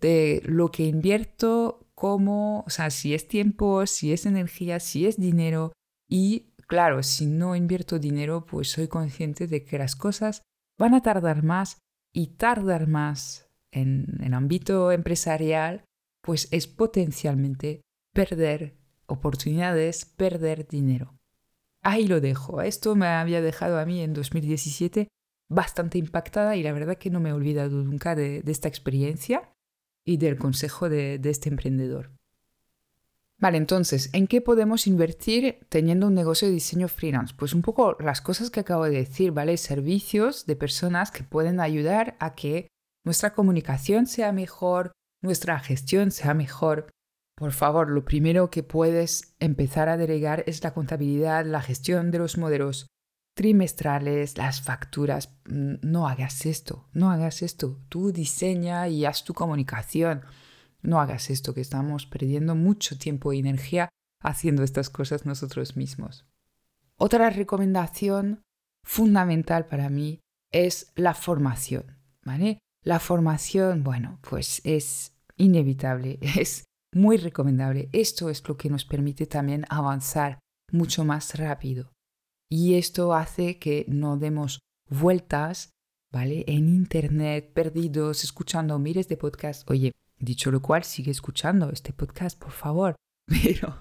de 0.02 0.42
lo 0.46 0.72
que 0.72 0.86
invierto, 0.86 1.88
cómo, 1.94 2.64
o 2.66 2.70
sea, 2.72 2.90
si 2.90 3.14
es 3.14 3.28
tiempo, 3.28 3.86
si 3.86 4.12
es 4.12 4.26
energía, 4.26 4.80
si 4.80 5.06
es 5.06 5.18
dinero. 5.18 5.72
Y 6.08 6.54
claro, 6.68 7.04
si 7.04 7.28
no 7.28 7.56
invierto 7.56 8.00
dinero, 8.00 8.48
pues 8.48 8.72
soy 8.72 8.88
consciente 8.88 9.46
de 9.46 9.64
que 9.64 9.78
las 9.78 9.96
cosas 9.96 10.42
van 10.80 10.96
a 10.96 11.04
tardar 11.04 11.44
más 11.44 11.78
y 12.12 12.28
tardar 12.38 12.88
más 12.88 13.48
en 13.72 14.18
el 14.24 14.34
ámbito 14.34 14.92
empresarial, 14.92 15.86
pues 16.26 16.48
es 16.50 16.66
potencialmente 16.66 17.82
perder 18.12 18.76
oportunidades, 19.06 20.06
perder 20.06 20.68
dinero. 20.68 21.14
Ahí 21.84 22.08
lo 22.08 22.20
dejo. 22.20 22.64
Esto 22.64 22.96
me 22.96 23.06
había 23.06 23.42
dejado 23.42 23.78
a 23.78 23.86
mí 23.86 24.02
en 24.02 24.14
2017 24.14 25.08
bastante 25.48 26.00
impactada 26.00 26.56
y 26.56 26.64
la 26.64 26.74
verdad 26.74 26.98
que 26.98 27.12
no 27.12 27.20
me 27.20 27.30
he 27.30 27.34
olvidado 27.34 27.84
nunca 27.84 28.16
de, 28.16 28.42
de 28.42 28.52
esta 28.52 28.68
experiencia 28.68 29.52
y 30.04 30.18
del 30.18 30.40
consejo 30.40 30.90
de, 30.90 31.20
este 31.24 31.50
emprendedor. 31.50 32.12
Vale, 33.38 33.58
entonces, 33.58 34.10
¿en 34.14 34.26
qué 34.26 34.42
podemos 34.42 34.88
invertir 34.88 35.60
teniendo 35.70 36.08
un 36.08 36.16
negocio 36.16 36.48
de 36.48 36.56
diseño 36.56 36.88
freelance? 36.88 37.36
Pues 37.38 37.54
un 37.54 37.62
poco 37.62 37.98
las 38.00 38.22
cosas 38.22 38.50
que 38.50 38.62
acabo 38.62 38.86
de 38.86 38.98
decir, 38.98 39.32
¿vale? 39.32 39.58
Servicios 39.58 40.48
de 40.48 40.56
personas 40.56 41.12
que 41.12 41.24
pueden 41.24 41.60
ayudar 41.60 42.16
a 42.20 42.34
que 42.34 42.70
nuestra 43.04 43.34
comunicación 43.34 44.08
sea 44.08 44.32
mejor, 44.32 44.94
nuestra 45.26 45.60
gestión 45.60 46.12
sea 46.12 46.34
mejor. 46.34 46.88
Por 47.36 47.52
favor, 47.52 47.90
lo 47.90 48.06
primero 48.06 48.50
que 48.50 48.64
puedes 48.64 49.36
empezar 49.40 49.90
a 49.90 49.98
delegar 49.98 50.44
es 50.48 50.64
la 50.64 50.74
contabilidad, 50.74 51.46
la 51.46 51.62
gestión 51.62 52.12
de 52.12 52.20
los 52.20 52.38
modelos 52.38 52.88
trimestrales, 53.36 54.38
las 54.38 54.62
facturas. 54.62 55.36
Mm, 55.46 55.76
no 55.82 56.08
hagas 56.08 56.46
esto, 56.46 56.88
no 56.94 57.12
hagas 57.12 57.42
esto. 57.42 57.82
Tú 57.90 58.12
diseña 58.12 58.88
y 58.88 59.06
haz 59.06 59.26
tu 59.26 59.34
comunicación. 59.34 60.22
No 60.82 61.02
hagas 61.02 61.30
esto, 61.30 61.54
que 61.54 61.62
estamos 61.62 62.06
perdiendo 62.06 62.56
mucho 62.56 62.98
tiempo 62.98 63.34
y 63.34 63.40
energía 63.40 63.90
haciendo 64.22 64.64
estas 64.64 64.90
cosas 64.90 65.26
nosotros 65.26 65.76
mismos. 65.76 66.26
Otra 66.98 67.30
recomendación 67.30 68.44
fundamental 68.84 69.66
para 69.66 69.90
mí 69.90 70.22
es 70.52 70.92
la 70.96 71.14
formación, 71.14 71.98
¿vale? 72.24 72.60
La 72.84 73.00
formación, 73.00 73.84
bueno, 73.84 74.20
pues 74.22 74.62
es 74.64 75.15
inevitable, 75.38 76.20
es 76.38 76.66
muy 76.94 77.18
recomendable. 77.18 77.90
Esto 77.92 78.30
es 78.30 78.48
lo 78.48 78.58
que 78.58 78.70
nos 78.70 78.86
permite 78.86 79.26
también 79.26 79.66
avanzar 79.70 80.40
mucho 80.72 81.06
más 81.06 81.36
rápido. 81.36 81.92
Y 82.50 82.76
esto 82.76 83.14
hace 83.14 83.60
que 83.60 83.86
no 83.88 84.18
demos 84.18 84.60
vueltas, 84.90 85.72
¿vale? 86.12 86.44
En 86.48 86.70
Internet, 86.70 87.52
perdidos, 87.54 88.24
escuchando 88.24 88.80
miles 88.80 89.08
de 89.08 89.18
podcasts. 89.18 89.66
Oye, 89.68 89.92
dicho 90.20 90.52
lo 90.52 90.62
cual, 90.62 90.84
sigue 90.84 91.12
escuchando 91.12 91.70
este 91.70 91.92
podcast, 91.92 92.40
por 92.40 92.52
favor. 92.52 92.96
Pero 93.26 93.78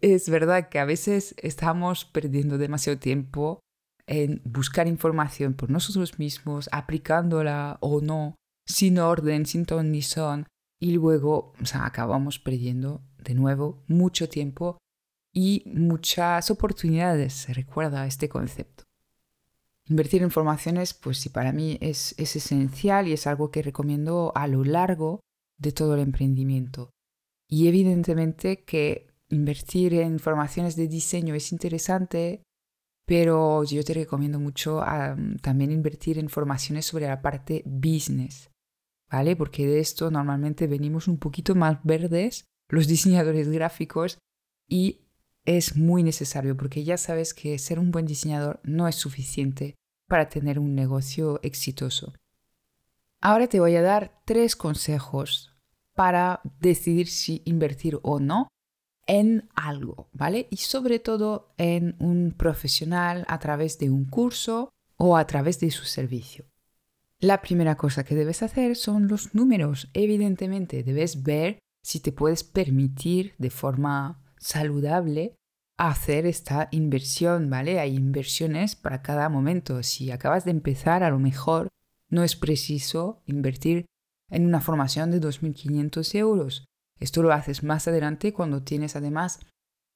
es 0.00 0.28
verdad 0.28 0.68
que 0.68 0.78
a 0.78 0.84
veces 0.84 1.34
estamos 1.38 2.04
perdiendo 2.06 2.58
demasiado 2.58 2.98
tiempo 2.98 3.60
en 4.06 4.42
buscar 4.44 4.86
información 4.86 5.54
por 5.54 5.70
nosotros 5.70 6.18
mismos, 6.18 6.68
aplicándola 6.72 7.78
o 7.80 8.00
no, 8.00 8.34
sin 8.66 8.98
orden, 8.98 9.46
sin 9.46 9.66
ton 9.66 9.90
ni 9.90 10.02
son, 10.02 10.46
y 10.78 10.92
luego 10.92 11.52
o 11.58 11.78
acabamos 11.80 12.38
perdiendo 12.38 13.02
de 13.18 13.34
nuevo 13.34 13.82
mucho 13.88 14.28
tiempo 14.28 14.78
y 15.32 15.62
muchas 15.66 16.50
oportunidades. 16.50 17.46
Recuerda 17.54 18.06
este 18.06 18.28
concepto. 18.28 18.84
Invertir 19.86 20.22
en 20.22 20.30
formaciones, 20.30 20.94
pues 20.94 21.18
sí, 21.18 21.28
para 21.28 21.52
mí 21.52 21.78
es, 21.80 22.14
es 22.18 22.36
esencial 22.36 23.08
y 23.08 23.12
es 23.12 23.26
algo 23.26 23.50
que 23.50 23.62
recomiendo 23.62 24.32
a 24.34 24.46
lo 24.46 24.64
largo 24.64 25.20
de 25.58 25.72
todo 25.72 25.94
el 25.94 26.00
emprendimiento. 26.00 26.90
Y 27.48 27.68
evidentemente 27.68 28.64
que 28.64 29.08
invertir 29.28 29.94
en 29.94 30.18
formaciones 30.18 30.76
de 30.76 30.88
diseño 30.88 31.34
es 31.34 31.52
interesante, 31.52 32.42
pero 33.06 33.64
yo 33.64 33.84
te 33.84 33.94
recomiendo 33.94 34.40
mucho 34.40 34.82
también 35.42 35.70
invertir 35.70 36.18
en 36.18 36.30
formaciones 36.30 36.86
sobre 36.86 37.06
la 37.06 37.20
parte 37.20 37.62
business, 37.66 38.50
¿vale? 39.14 39.36
Porque 39.36 39.64
de 39.64 39.78
esto 39.78 40.10
normalmente 40.10 40.66
venimos 40.66 41.06
un 41.06 41.18
poquito 41.18 41.54
más 41.54 41.78
verdes 41.84 42.46
los 42.68 42.88
diseñadores 42.94 43.48
gráficos 43.48 44.18
y 44.68 45.02
es 45.44 45.76
muy 45.76 46.02
necesario 46.02 46.56
porque 46.56 46.82
ya 46.82 46.96
sabes 46.96 47.32
que 47.32 47.58
ser 47.60 47.78
un 47.78 47.92
buen 47.92 48.06
diseñador 48.06 48.60
no 48.64 48.88
es 48.88 48.96
suficiente 48.96 49.76
para 50.08 50.28
tener 50.28 50.58
un 50.58 50.74
negocio 50.74 51.38
exitoso. 51.44 52.12
Ahora 53.20 53.46
te 53.46 53.60
voy 53.60 53.76
a 53.76 53.82
dar 53.82 54.20
tres 54.24 54.56
consejos 54.56 55.54
para 55.94 56.40
decidir 56.58 57.06
si 57.06 57.40
invertir 57.44 58.00
o 58.02 58.18
no 58.18 58.48
en 59.06 59.48
algo, 59.54 60.08
¿vale? 60.12 60.48
Y 60.50 60.56
sobre 60.56 60.98
todo 60.98 61.54
en 61.56 61.94
un 62.00 62.34
profesional 62.36 63.24
a 63.28 63.38
través 63.38 63.78
de 63.78 63.90
un 63.90 64.06
curso 64.06 64.70
o 64.96 65.16
a 65.16 65.24
través 65.26 65.60
de 65.60 65.70
su 65.70 65.84
servicio. 65.84 66.46
La 67.24 67.40
primera 67.40 67.78
cosa 67.78 68.04
que 68.04 68.14
debes 68.14 68.42
hacer 68.42 68.76
son 68.76 69.08
los 69.08 69.34
números. 69.34 69.88
Evidentemente, 69.94 70.82
debes 70.82 71.22
ver 71.22 71.58
si 71.82 72.00
te 72.00 72.12
puedes 72.12 72.44
permitir 72.44 73.34
de 73.38 73.48
forma 73.48 74.22
saludable 74.36 75.34
hacer 75.78 76.26
esta 76.26 76.68
inversión, 76.70 77.48
¿vale? 77.48 77.80
Hay 77.80 77.96
inversiones 77.96 78.76
para 78.76 79.00
cada 79.00 79.30
momento. 79.30 79.82
Si 79.82 80.10
acabas 80.10 80.44
de 80.44 80.50
empezar, 80.50 81.02
a 81.02 81.08
lo 81.08 81.18
mejor 81.18 81.68
no 82.10 82.24
es 82.24 82.36
preciso 82.36 83.22
invertir 83.24 83.86
en 84.30 84.44
una 84.44 84.60
formación 84.60 85.10
de 85.10 85.18
2.500 85.18 86.14
euros. 86.16 86.66
Esto 87.00 87.22
lo 87.22 87.32
haces 87.32 87.62
más 87.62 87.88
adelante 87.88 88.34
cuando 88.34 88.64
tienes 88.64 88.96
además 88.96 89.40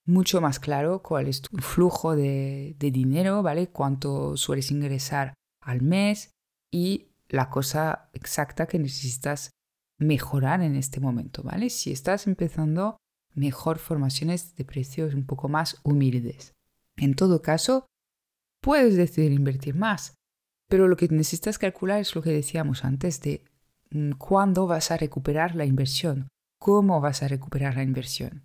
mucho 0.07 0.41
más 0.41 0.59
claro 0.59 1.03
cuál 1.03 1.29
es 1.29 1.43
tu 1.43 1.59
flujo 1.59 2.17
de, 2.17 2.75
de 2.79 2.91
dinero, 2.91 3.43
¿vale? 3.43 3.69
Cuánto 3.69 4.39
sueles 4.39 4.71
ingresar 4.71 5.35
al 5.61 5.83
mes 5.83 6.31
y 6.73 7.08
la 7.29 7.51
cosa 7.51 8.09
exacta 8.13 8.67
que 8.67 8.79
necesitas 8.79 9.51
mejorar 9.99 10.63
en 10.63 10.77
este 10.77 11.01
momento, 11.01 11.43
¿vale? 11.43 11.71
Si 11.71 11.93
estás 11.93 12.27
empezando, 12.27 12.97
mejor 13.35 13.79
formaciones 13.79 14.55
de 14.55 14.65
precios 14.65 15.15
un 15.15 15.27
poco 15.27 15.49
más 15.49 15.81
humildes. 15.83 16.53
En 16.97 17.15
todo 17.15 17.43
caso, 17.43 17.87
puedes 18.63 18.97
decidir 18.97 19.33
invertir 19.33 19.75
más, 19.75 20.15
pero 20.69 20.89
lo 20.89 20.97
que 20.97 21.09
necesitas 21.09 21.59
calcular 21.59 22.01
es 22.01 22.15
lo 22.15 22.23
que 22.23 22.31
decíamos 22.31 22.85
antes 22.85 23.21
de 23.21 23.45
mm, 23.91 24.13
cuándo 24.13 24.67
vas 24.67 24.91
a 24.91 24.97
recuperar 24.97 25.55
la 25.55 25.65
inversión, 25.65 26.29
cómo 26.59 27.01
vas 27.01 27.23
a 27.23 27.29
recuperar 27.29 27.77
la 27.77 27.83
inversión. 27.83 28.45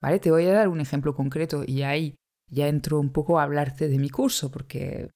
¿Vale? 0.00 0.20
Te 0.20 0.30
voy 0.30 0.46
a 0.46 0.52
dar 0.52 0.68
un 0.68 0.80
ejemplo 0.80 1.14
concreto 1.14 1.64
y 1.66 1.82
ahí 1.82 2.14
ya 2.50 2.68
entro 2.68 3.00
un 3.00 3.10
poco 3.10 3.38
a 3.38 3.42
hablarte 3.42 3.88
de 3.88 3.98
mi 3.98 4.10
curso, 4.10 4.50
porque 4.50 5.10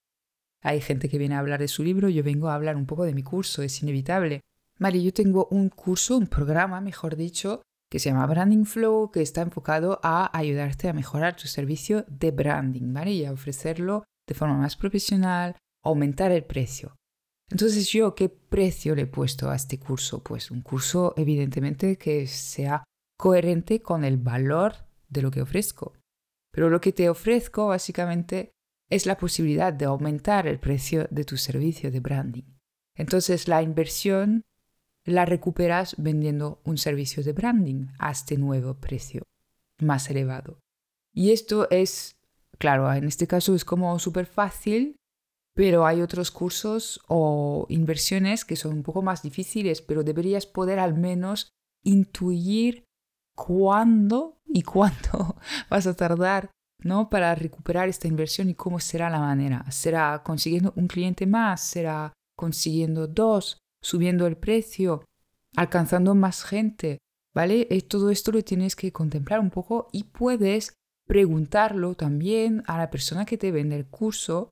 hay 0.63 0.81
gente 0.81 1.09
que 1.09 1.19
viene 1.19 1.35
a 1.35 1.41
hablar 1.41 1.61
de 1.61 1.69
su 1.69 1.83
libro, 1.83 2.09
yo 2.09 2.23
vengo 2.23 2.49
a 2.49 2.55
hablar 2.55 2.77
un 2.77 2.87
poco 2.87 3.05
de 3.05 3.15
mi 3.15 3.23
curso, 3.23 3.63
es 3.63 3.83
inevitable. 3.83 4.41
Yo 4.79 5.13
tengo 5.13 5.47
un 5.51 5.69
curso, 5.69 6.17
un 6.17 6.27
programa, 6.27 6.81
mejor 6.81 7.17
dicho, 7.17 7.63
que 7.91 7.99
se 7.99 8.11
llama 8.11 8.27
Branding 8.27 8.65
Flow, 8.65 9.11
que 9.11 9.23
está 9.23 9.43
enfocado 9.43 10.01
a 10.03 10.37
ayudarte 10.37 10.89
a 10.89 10.93
mejorar 10.93 11.37
tu 11.37 11.47
servicio 11.47 12.05
de 12.09 12.31
branding, 12.31 12.93
¿vale? 12.93 13.13
Y 13.13 13.25
a 13.25 13.33
ofrecerlo 13.33 14.05
de 14.27 14.35
forma 14.35 14.57
más 14.57 14.77
profesional, 14.77 15.57
aumentar 15.85 16.33
el 16.33 16.45
precio. 16.45 16.97
Entonces 17.51 17.91
yo, 17.91 18.15
¿qué 18.15 18.29
precio 18.29 18.95
le 18.95 19.03
he 19.03 19.07
puesto 19.07 19.51
a 19.51 19.57
este 19.57 19.79
curso? 19.79 20.23
Pues 20.23 20.51
un 20.51 20.63
curso 20.63 21.13
evidentemente 21.17 21.99
que 21.99 22.27
sea 22.27 22.83
coherente 23.19 23.83
con 23.83 24.05
el 24.05 24.17
valor 24.17 24.73
de 25.09 25.23
lo 25.23 25.31
que 25.31 25.43
ofrezco. 25.43 25.93
Pero 26.51 26.71
lo 26.71 26.81
que 26.81 26.93
te 26.93 27.11
ofrezco 27.11 27.69
básicamente 27.69 28.53
es 28.91 29.07
la 29.07 29.17
posibilidad 29.17 29.73
de 29.73 29.87
aumentar 29.87 30.47
el 30.47 30.59
precio 30.59 31.07
de 31.11 31.25
tu 31.25 31.37
servicio 31.37 31.91
de 31.91 32.01
branding. 32.01 32.45
Entonces 32.97 33.49
la 33.49 33.63
inversión 33.63 34.43
la 35.05 35.25
recuperas 35.25 35.97
vendiendo 35.99 36.61
un 36.65 36.79
servicio 36.79 37.23
de 37.23 37.33
branding 37.33 37.87
a 37.99 38.11
este 38.11 38.37
nuevo 38.37 38.75
precio 38.75 39.23
más 39.81 40.09
elevado. 40.11 40.61
Y 41.13 41.33
esto 41.33 41.69
es, 41.71 42.17
claro, 42.59 42.93
en 42.93 43.05
este 43.05 43.27
caso 43.27 43.55
es 43.55 43.65
como 43.65 43.99
súper 43.99 44.27
fácil, 44.27 44.97
pero 45.55 45.87
hay 45.87 46.01
otros 46.01 46.31
cursos 46.31 47.01
o 47.09 47.67
inversiones 47.69 48.45
que 48.45 48.57
son 48.57 48.73
un 48.73 48.83
poco 48.83 49.03
más 49.03 49.23
difíciles, 49.23 49.83
pero 49.83 50.05
deberías 50.05 50.47
poder 50.47 50.79
al 50.79 50.95
menos 50.95 51.49
intuir 51.85 52.85
cuándo 53.35 54.41
y 54.47 54.63
cuánto 54.63 55.37
vas 55.71 55.87
a 55.87 55.95
tardar 55.95 56.51
¿no? 56.85 57.09
para 57.09 57.35
recuperar 57.35 57.89
esta 57.89 58.09
inversión 58.09 58.49
y 58.49 58.55
cómo 58.55 58.81
será 58.81 59.11
la 59.11 59.21
manera. 59.21 59.65
¿Será 59.71 60.23
consiguiendo 60.25 60.73
un 60.77 60.89
cliente 60.89 61.27
más? 61.27 61.61
¿Será 61.63 62.13
consiguiendo 62.37 63.07
dos? 63.07 63.59
¿Subiendo 63.83 64.27
el 64.27 64.37
precio? 64.37 65.05
¿Alcanzando 65.57 66.15
más 66.15 66.45
gente? 66.45 66.99
¿Vale? 67.35 67.67
Eh, 67.71 67.83
todo 67.83 68.11
esto 68.11 68.31
lo 68.33 68.43
tienes 68.43 68.77
que 68.77 68.93
contemplar 68.93 69.41
un 69.41 69.51
poco 69.51 69.89
y 69.93 70.05
puedes 70.05 70.75
preguntarlo 71.07 71.95
también 71.95 72.63
a 72.67 72.79
la 72.79 72.91
persona 72.91 73.25
que 73.25 73.39
te 73.39 73.51
vende 73.51 73.77
el 73.77 73.87
curso, 73.87 74.51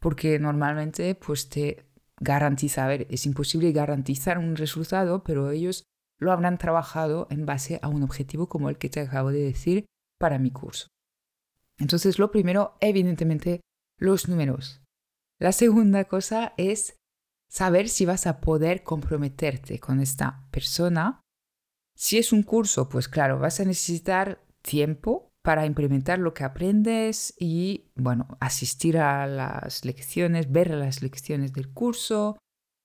porque 0.00 0.38
normalmente 0.38 1.14
pues 1.14 1.48
te 1.48 1.86
garantiza, 2.20 2.84
a 2.84 2.88
ver, 2.88 3.06
es 3.10 3.26
imposible 3.26 3.72
garantizar 3.72 4.38
un 4.38 4.56
resultado, 4.56 5.22
pero 5.24 5.50
ellos 5.50 5.84
lo 6.18 6.32
habrán 6.32 6.58
trabajado 6.58 7.26
en 7.30 7.46
base 7.46 7.80
a 7.82 7.88
un 7.88 8.02
objetivo 8.02 8.48
como 8.48 8.68
el 8.68 8.78
que 8.78 8.88
te 8.88 9.00
acabo 9.00 9.30
de 9.30 9.42
decir 9.42 9.86
para 10.18 10.38
mi 10.38 10.50
curso. 10.50 10.86
Entonces, 11.82 12.20
lo 12.20 12.30
primero, 12.30 12.76
evidentemente, 12.80 13.60
los 13.98 14.28
números. 14.28 14.80
La 15.40 15.50
segunda 15.50 16.04
cosa 16.04 16.54
es 16.56 16.94
saber 17.50 17.88
si 17.88 18.06
vas 18.06 18.28
a 18.28 18.40
poder 18.40 18.84
comprometerte 18.84 19.80
con 19.80 20.00
esta 20.00 20.46
persona. 20.52 21.20
Si 21.96 22.18
es 22.18 22.32
un 22.32 22.44
curso, 22.44 22.88
pues 22.88 23.08
claro, 23.08 23.40
vas 23.40 23.58
a 23.58 23.64
necesitar 23.64 24.46
tiempo 24.62 25.28
para 25.42 25.66
implementar 25.66 26.20
lo 26.20 26.34
que 26.34 26.44
aprendes 26.44 27.34
y, 27.36 27.90
bueno, 27.96 28.28
asistir 28.38 28.96
a 28.98 29.26
las 29.26 29.84
lecciones, 29.84 30.52
ver 30.52 30.70
las 30.70 31.02
lecciones 31.02 31.52
del 31.52 31.72
curso, 31.72 32.38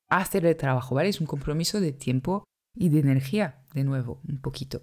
hacer 0.10 0.44
el 0.48 0.58
trabajo, 0.58 0.96
¿vale? 0.96 1.10
Es 1.10 1.22
un 1.22 1.28
compromiso 1.28 1.80
de 1.80 1.94
tiempo 1.94 2.46
y 2.76 2.90
de 2.90 3.00
energía, 3.00 3.64
de 3.76 3.84
nuevo, 3.84 4.22
un 4.28 4.42
poquito. 4.42 4.82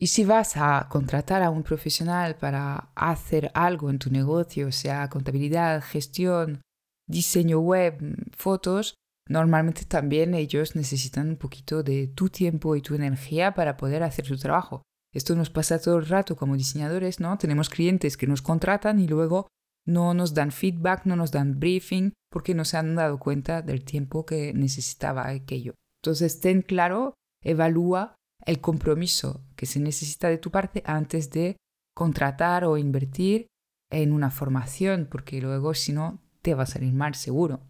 Y 0.00 0.06
si 0.08 0.24
vas 0.24 0.56
a 0.56 0.86
contratar 0.88 1.42
a 1.42 1.50
un 1.50 1.64
profesional 1.64 2.36
para 2.36 2.90
hacer 2.94 3.50
algo 3.52 3.90
en 3.90 3.98
tu 3.98 4.10
negocio, 4.10 4.70
sea 4.70 5.08
contabilidad, 5.08 5.82
gestión, 5.82 6.62
diseño 7.08 7.58
web, 7.58 7.98
fotos, 8.36 8.94
normalmente 9.28 9.84
también 9.84 10.34
ellos 10.34 10.76
necesitan 10.76 11.30
un 11.30 11.36
poquito 11.36 11.82
de 11.82 12.06
tu 12.06 12.28
tiempo 12.28 12.76
y 12.76 12.80
tu 12.80 12.94
energía 12.94 13.54
para 13.54 13.76
poder 13.76 14.04
hacer 14.04 14.24
su 14.24 14.38
trabajo. 14.38 14.82
Esto 15.12 15.34
nos 15.34 15.50
pasa 15.50 15.80
todo 15.80 15.96
el 15.96 16.06
rato 16.06 16.36
como 16.36 16.56
diseñadores, 16.56 17.18
¿no? 17.18 17.36
Tenemos 17.38 17.68
clientes 17.68 18.16
que 18.16 18.26
nos 18.26 18.42
contratan 18.42 19.00
y 19.00 19.08
luego 19.08 19.48
no 19.84 20.14
nos 20.14 20.34
dan 20.34 20.52
feedback, 20.52 21.06
no 21.06 21.16
nos 21.16 21.32
dan 21.32 21.58
briefing 21.58 22.12
porque 22.30 22.54
no 22.54 22.64
se 22.64 22.76
han 22.76 22.94
dado 22.94 23.18
cuenta 23.18 23.62
del 23.62 23.84
tiempo 23.84 24.26
que 24.26 24.52
necesitaba 24.52 25.26
aquello. 25.28 25.74
Entonces, 26.02 26.40
ten 26.40 26.62
claro, 26.62 27.14
evalúa 27.42 28.17
el 28.48 28.62
compromiso 28.62 29.42
que 29.56 29.66
se 29.66 29.78
necesita 29.78 30.30
de 30.30 30.38
tu 30.38 30.50
parte 30.50 30.82
antes 30.86 31.30
de 31.30 31.58
contratar 31.94 32.64
o 32.64 32.78
invertir 32.78 33.46
en 33.90 34.10
una 34.10 34.30
formación, 34.30 35.06
porque 35.10 35.42
luego 35.42 35.74
si 35.74 35.92
no 35.92 36.22
te 36.40 36.54
va 36.54 36.62
a 36.62 36.66
salir 36.66 36.94
mal 36.94 37.14
seguro. 37.14 37.60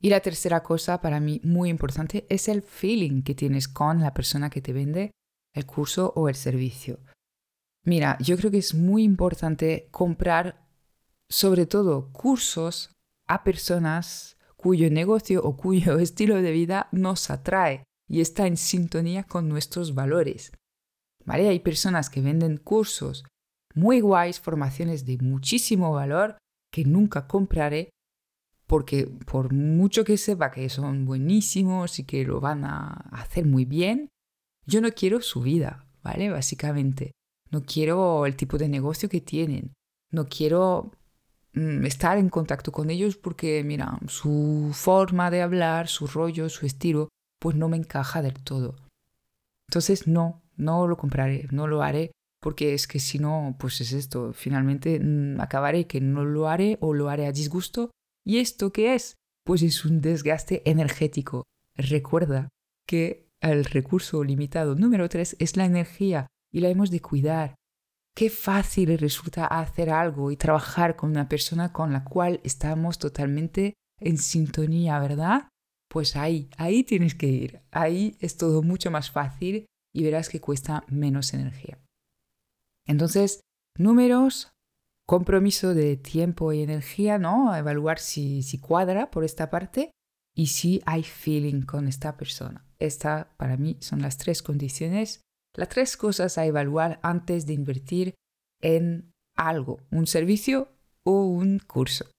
Y 0.00 0.10
la 0.10 0.18
tercera 0.18 0.64
cosa 0.64 1.00
para 1.00 1.20
mí 1.20 1.40
muy 1.44 1.70
importante 1.70 2.26
es 2.28 2.48
el 2.48 2.62
feeling 2.62 3.22
que 3.22 3.36
tienes 3.36 3.68
con 3.68 4.00
la 4.00 4.12
persona 4.12 4.50
que 4.50 4.60
te 4.60 4.72
vende 4.72 5.12
el 5.52 5.64
curso 5.64 6.12
o 6.16 6.28
el 6.28 6.34
servicio. 6.34 6.98
Mira, 7.84 8.18
yo 8.18 8.36
creo 8.36 8.50
que 8.50 8.58
es 8.58 8.74
muy 8.74 9.04
importante 9.04 9.86
comprar 9.92 10.66
sobre 11.28 11.66
todo 11.66 12.10
cursos 12.10 12.90
a 13.28 13.44
personas 13.44 14.38
cuyo 14.56 14.90
negocio 14.90 15.40
o 15.44 15.56
cuyo 15.56 15.98
estilo 16.00 16.42
de 16.42 16.50
vida 16.50 16.88
nos 16.90 17.30
atrae 17.30 17.84
y 18.08 18.20
está 18.20 18.46
en 18.46 18.56
sintonía 18.56 19.24
con 19.24 19.48
nuestros 19.48 19.94
valores. 19.94 20.52
¿Vale? 21.24 21.48
Hay 21.48 21.60
personas 21.60 22.10
que 22.10 22.20
venden 22.20 22.58
cursos 22.58 23.24
muy 23.74 24.00
guays, 24.00 24.40
formaciones 24.40 25.04
de 25.04 25.18
muchísimo 25.18 25.92
valor 25.92 26.38
que 26.70 26.84
nunca 26.84 27.26
compraré 27.26 27.90
porque 28.66 29.06
por 29.06 29.52
mucho 29.52 30.04
que 30.04 30.16
sepa 30.16 30.50
que 30.50 30.68
son 30.68 31.04
buenísimos 31.04 31.98
y 31.98 32.04
que 32.04 32.24
lo 32.24 32.40
van 32.40 32.64
a 32.64 32.86
hacer 33.12 33.46
muy 33.46 33.64
bien, 33.64 34.08
yo 34.66 34.80
no 34.80 34.90
quiero 34.92 35.20
su 35.20 35.42
vida, 35.42 35.86
¿vale? 36.02 36.30
Básicamente. 36.30 37.12
No 37.50 37.62
quiero 37.64 38.26
el 38.26 38.36
tipo 38.36 38.56
de 38.56 38.68
negocio 38.68 39.08
que 39.08 39.20
tienen. 39.20 39.74
No 40.10 40.26
quiero 40.26 40.92
mm, 41.52 41.84
estar 41.84 42.16
en 42.18 42.30
contacto 42.30 42.72
con 42.72 42.90
ellos 42.90 43.16
porque, 43.16 43.62
mira, 43.64 43.98
su 44.08 44.70
forma 44.72 45.30
de 45.30 45.42
hablar, 45.42 45.88
su 45.88 46.06
rollo, 46.06 46.48
su 46.48 46.66
estilo, 46.66 47.08
pues 47.44 47.56
no 47.56 47.68
me 47.68 47.76
encaja 47.76 48.22
del 48.22 48.42
todo. 48.42 48.74
Entonces 49.68 50.06
no, 50.06 50.42
no 50.56 50.88
lo 50.88 50.96
compraré, 50.96 51.46
no 51.50 51.66
lo 51.66 51.82
haré, 51.82 52.10
porque 52.40 52.72
es 52.72 52.88
que 52.88 52.98
si 52.98 53.18
no, 53.18 53.54
pues 53.58 53.82
es 53.82 53.92
esto, 53.92 54.32
finalmente 54.32 54.98
mm, 54.98 55.38
acabaré 55.42 55.86
que 55.86 56.00
no 56.00 56.24
lo 56.24 56.48
haré 56.48 56.78
o 56.80 56.94
lo 56.94 57.10
haré 57.10 57.26
a 57.26 57.32
disgusto. 57.32 57.90
¿Y 58.24 58.38
esto 58.38 58.72
qué 58.72 58.94
es? 58.94 59.18
Pues 59.44 59.60
es 59.60 59.84
un 59.84 60.00
desgaste 60.00 60.62
energético. 60.64 61.44
Recuerda 61.76 62.48
que 62.88 63.28
el 63.42 63.66
recurso 63.66 64.24
limitado 64.24 64.74
número 64.74 65.10
3 65.10 65.36
es 65.38 65.58
la 65.58 65.66
energía 65.66 66.28
y 66.50 66.60
la 66.60 66.70
hemos 66.70 66.90
de 66.90 67.00
cuidar. 67.00 67.56
Qué 68.16 68.30
fácil 68.30 68.96
resulta 68.96 69.44
hacer 69.44 69.90
algo 69.90 70.30
y 70.30 70.38
trabajar 70.38 70.96
con 70.96 71.10
una 71.10 71.28
persona 71.28 71.74
con 71.74 71.92
la 71.92 72.04
cual 72.04 72.40
estamos 72.42 72.98
totalmente 72.98 73.74
en 74.00 74.16
sintonía, 74.16 74.98
¿verdad? 74.98 75.48
Pues 75.94 76.16
ahí, 76.16 76.50
ahí 76.56 76.82
tienes 76.82 77.14
que 77.14 77.28
ir. 77.28 77.60
Ahí 77.70 78.16
es 78.18 78.36
todo 78.36 78.62
mucho 78.62 78.90
más 78.90 79.12
fácil 79.12 79.66
y 79.94 80.02
verás 80.02 80.28
que 80.28 80.40
cuesta 80.40 80.82
menos 80.88 81.32
energía. 81.34 81.78
Entonces, 82.84 83.42
números, 83.78 84.50
compromiso 85.06 85.72
de 85.72 85.96
tiempo 85.96 86.52
y 86.52 86.62
energía, 86.62 87.18
¿no? 87.18 87.54
Evaluar 87.54 88.00
si, 88.00 88.42
si 88.42 88.58
cuadra 88.58 89.12
por 89.12 89.22
esta 89.22 89.50
parte 89.50 89.92
y 90.34 90.48
si 90.48 90.82
hay 90.84 91.04
feeling 91.04 91.62
con 91.62 91.86
esta 91.86 92.16
persona. 92.16 92.66
Estas 92.80 93.28
para 93.36 93.56
mí 93.56 93.76
son 93.78 94.02
las 94.02 94.18
tres 94.18 94.42
condiciones, 94.42 95.20
las 95.54 95.68
tres 95.68 95.96
cosas 95.96 96.38
a 96.38 96.44
evaluar 96.44 96.98
antes 97.04 97.46
de 97.46 97.52
invertir 97.52 98.14
en 98.60 99.12
algo, 99.36 99.78
un 99.92 100.08
servicio 100.08 100.72
o 101.04 101.24
un 101.24 101.60
curso. 101.60 102.10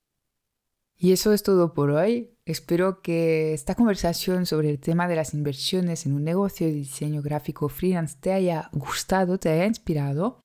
Y 0.97 1.11
eso 1.11 1.33
es 1.33 1.43
todo 1.43 1.73
por 1.73 1.91
hoy. 1.91 2.31
Espero 2.45 3.01
que 3.01 3.53
esta 3.53 3.75
conversación 3.75 4.45
sobre 4.45 4.69
el 4.69 4.79
tema 4.79 5.07
de 5.07 5.15
las 5.15 5.33
inversiones 5.33 6.05
en 6.05 6.13
un 6.13 6.23
negocio 6.23 6.67
de 6.67 6.73
diseño 6.73 7.21
gráfico 7.21 7.69
freelance 7.69 8.17
te 8.19 8.31
haya 8.31 8.69
gustado, 8.71 9.37
te 9.37 9.49
haya 9.49 9.65
inspirado. 9.65 10.39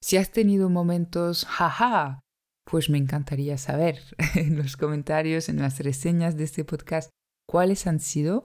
Si 0.00 0.16
has 0.16 0.30
tenido 0.30 0.70
momentos 0.70 1.44
jaja, 1.46 2.20
pues 2.64 2.90
me 2.90 2.98
encantaría 2.98 3.58
saber 3.58 4.00
en 4.34 4.56
los 4.56 4.76
comentarios, 4.76 5.48
en 5.48 5.58
las 5.58 5.80
reseñas 5.80 6.36
de 6.36 6.44
este 6.44 6.64
podcast, 6.64 7.10
cuáles 7.48 7.86
han 7.86 7.98
sido. 7.98 8.44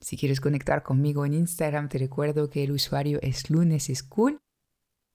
Si 0.00 0.16
quieres 0.16 0.40
conectar 0.40 0.82
conmigo 0.82 1.26
en 1.26 1.34
Instagram, 1.34 1.88
te 1.88 1.98
recuerdo 1.98 2.50
que 2.50 2.64
el 2.64 2.72
usuario 2.72 3.18
es 3.22 3.50
Lunes 3.50 3.90
School. 3.94 4.38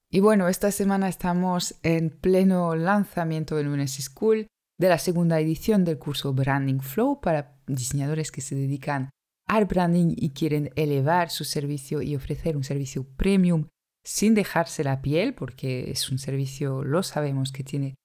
Y 0.09 0.19
bueno, 0.19 0.47
esta 0.47 0.71
semana 0.71 1.09
estamos 1.09 1.75
en 1.83 2.09
pleno 2.09 2.75
lanzamiento 2.75 3.55
de 3.55 3.63
Lunes 3.63 3.93
School 3.93 4.47
de 4.77 4.89
la 4.89 4.97
segunda 4.97 5.39
edición 5.39 5.85
del 5.85 5.99
curso 5.99 6.33
Branding 6.33 6.79
Flow 6.79 7.21
para 7.21 7.55
diseñadores 7.67 8.31
que 8.31 8.41
se 8.41 8.55
dedican 8.55 9.09
al 9.47 9.65
branding 9.65 10.13
y 10.15 10.31
quieren 10.31 10.71
elevar 10.75 11.29
su 11.29 11.43
servicio 11.43 12.01
y 12.01 12.15
ofrecer 12.15 12.55
un 12.55 12.63
servicio 12.63 13.05
premium 13.15 13.67
sin 14.03 14.33
dejarse 14.33 14.83
la 14.83 15.01
piel, 15.01 15.33
porque 15.33 15.91
es 15.91 16.09
un 16.11 16.17
servicio, 16.17 16.83
lo 16.83 17.03
sabemos, 17.03 17.51
que 17.51 17.63
tiene 17.63 17.95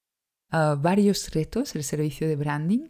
ah, 0.51 0.77
varios 0.79 1.31
retos, 1.31 1.75
el 1.75 1.83
servicio 1.83 2.27
de 2.27 2.35
branding. 2.35 2.89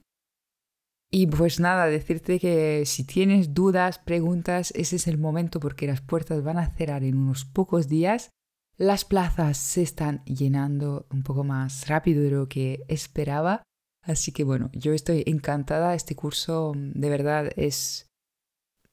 Y 1.11 1.25
pues 1.25 1.59
nada, 1.59 1.87
decirte 1.87 2.39
que 2.39 2.83
si 2.85 3.03
tienes 3.03 3.55
dudas, 3.55 3.97
preguntas, 3.97 4.71
ese 4.75 4.97
es 4.97 5.07
el 5.07 5.17
momento 5.17 5.59
porque 5.59 5.87
las 5.87 6.01
puertas 6.01 6.43
van 6.43 6.59
a 6.59 6.69
cerrar 6.69 7.03
en 7.03 7.17
unos 7.17 7.45
pocos 7.45 7.87
días. 7.87 8.29
Las 8.77 9.05
plazas 9.05 9.57
se 9.57 9.81
están 9.81 10.23
llenando 10.25 11.07
un 11.09 11.23
poco 11.23 11.43
más 11.43 11.87
rápido 11.87 12.21
de 12.21 12.31
lo 12.31 12.47
que 12.47 12.83
esperaba 12.87 13.63
Así 14.09 14.31
que 14.31 14.43
bueno, 14.43 14.71
yo 14.73 14.93
estoy 14.93 15.23
encantada. 15.27 15.93
Este 15.93 16.15
curso 16.15 16.73
de 16.75 17.09
verdad 17.11 17.51
es, 17.55 18.09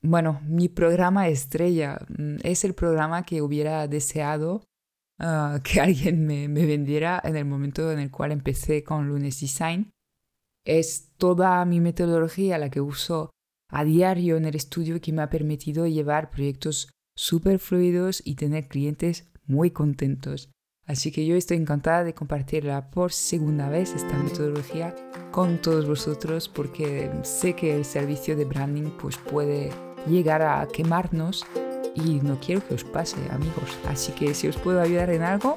bueno, 0.03 0.43
mi 0.45 0.69
programa 0.69 1.29
estrella. 1.29 1.99
Mm, 2.09 2.37
es 2.43 2.65
el 2.65 2.75
programa 2.75 3.25
que 3.25 3.41
hubiera 3.41 3.89
deseado 3.89 4.65
ah, 5.19 5.61
que 5.65 5.81
alguien 5.81 6.27
me, 6.27 6.49
me, 6.49 6.67
vendiera 6.67 7.19
en 7.25 7.37
el 7.37 7.47
momento 7.47 7.91
en 7.91 7.99
el 7.99 8.11
cual 8.11 8.31
empecé 8.31 8.85
con 8.85 9.09
Lunes 9.09 9.41
Design. 9.41 9.91
Es 10.67 11.13
toda 11.17 11.65
mi 11.65 11.81
metodología 11.81 12.59
la 12.59 12.69
que 12.69 12.83
uso 12.83 13.31
a 13.71 13.85
diario 13.85 14.37
en 14.37 14.45
el 14.45 14.55
estudio 14.55 15.01
que 15.01 15.13
me 15.13 15.23
ha 15.23 15.31
permitido 15.31 15.87
llevar 15.87 16.29
proyectos 16.31 16.91
súper 17.17 17.59
fluidos 17.59 18.21
y 18.23 18.35
tener 18.35 18.69
clientes 18.69 19.31
muy 19.47 19.71
contentos. 19.71 20.51
Así 20.87 21.11
que 21.11 21.27
yo 21.27 21.35
estoy 21.35 21.57
encantada 21.57 22.05
de 22.05 22.15
compartirla 22.15 22.91
por 22.91 23.13
segunda 23.13 23.69
vez 23.69 23.93
esta 23.95 24.17
metodología 24.19 24.95
con 25.33 25.61
todos 25.61 25.87
vosotros 25.87 26.49
porque 26.49 27.11
sé 27.23 27.55
que 27.55 27.75
el 27.75 27.85
servicio 27.85 28.37
de 28.37 28.45
branding 28.45 28.91
pues 29.01 29.17
puede 29.17 29.71
llegar 30.07 30.43
a 30.43 30.67
quemarnos 30.69 31.45
y 31.95 32.21
no 32.23 32.39
quiero 32.39 32.67
que 32.67 32.75
os 32.75 32.85
pase 32.85 33.17
amigos. 33.31 33.77
Así 33.89 34.13
que 34.13 34.33
si 34.33 34.47
os 34.47 34.57
puedo 34.57 34.81
ayudar 34.81 35.11
en 35.11 35.23
algo, 35.23 35.57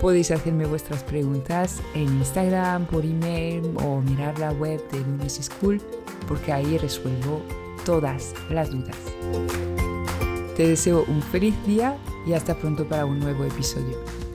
podéis 0.00 0.32
hacerme 0.32 0.66
vuestras 0.66 1.04
preguntas 1.04 1.80
en 1.94 2.08
Instagram, 2.18 2.86
por 2.86 3.04
email 3.04 3.62
o 3.84 4.00
mirar 4.00 4.36
la 4.40 4.50
web 4.52 4.82
de 4.90 4.98
Lunes 5.00 5.40
School 5.42 5.80
porque 6.26 6.52
ahí 6.52 6.76
resuelvo 6.78 7.40
todas 7.84 8.34
las 8.50 8.72
dudas. 8.72 8.96
Te 10.56 10.66
deseo 10.66 11.04
un 11.06 11.22
feliz 11.22 11.54
día 11.66 11.96
y 12.26 12.32
hasta 12.32 12.56
pronto 12.56 12.88
para 12.88 13.04
un 13.06 13.20
nuevo 13.20 13.44
episodio. 13.44 14.25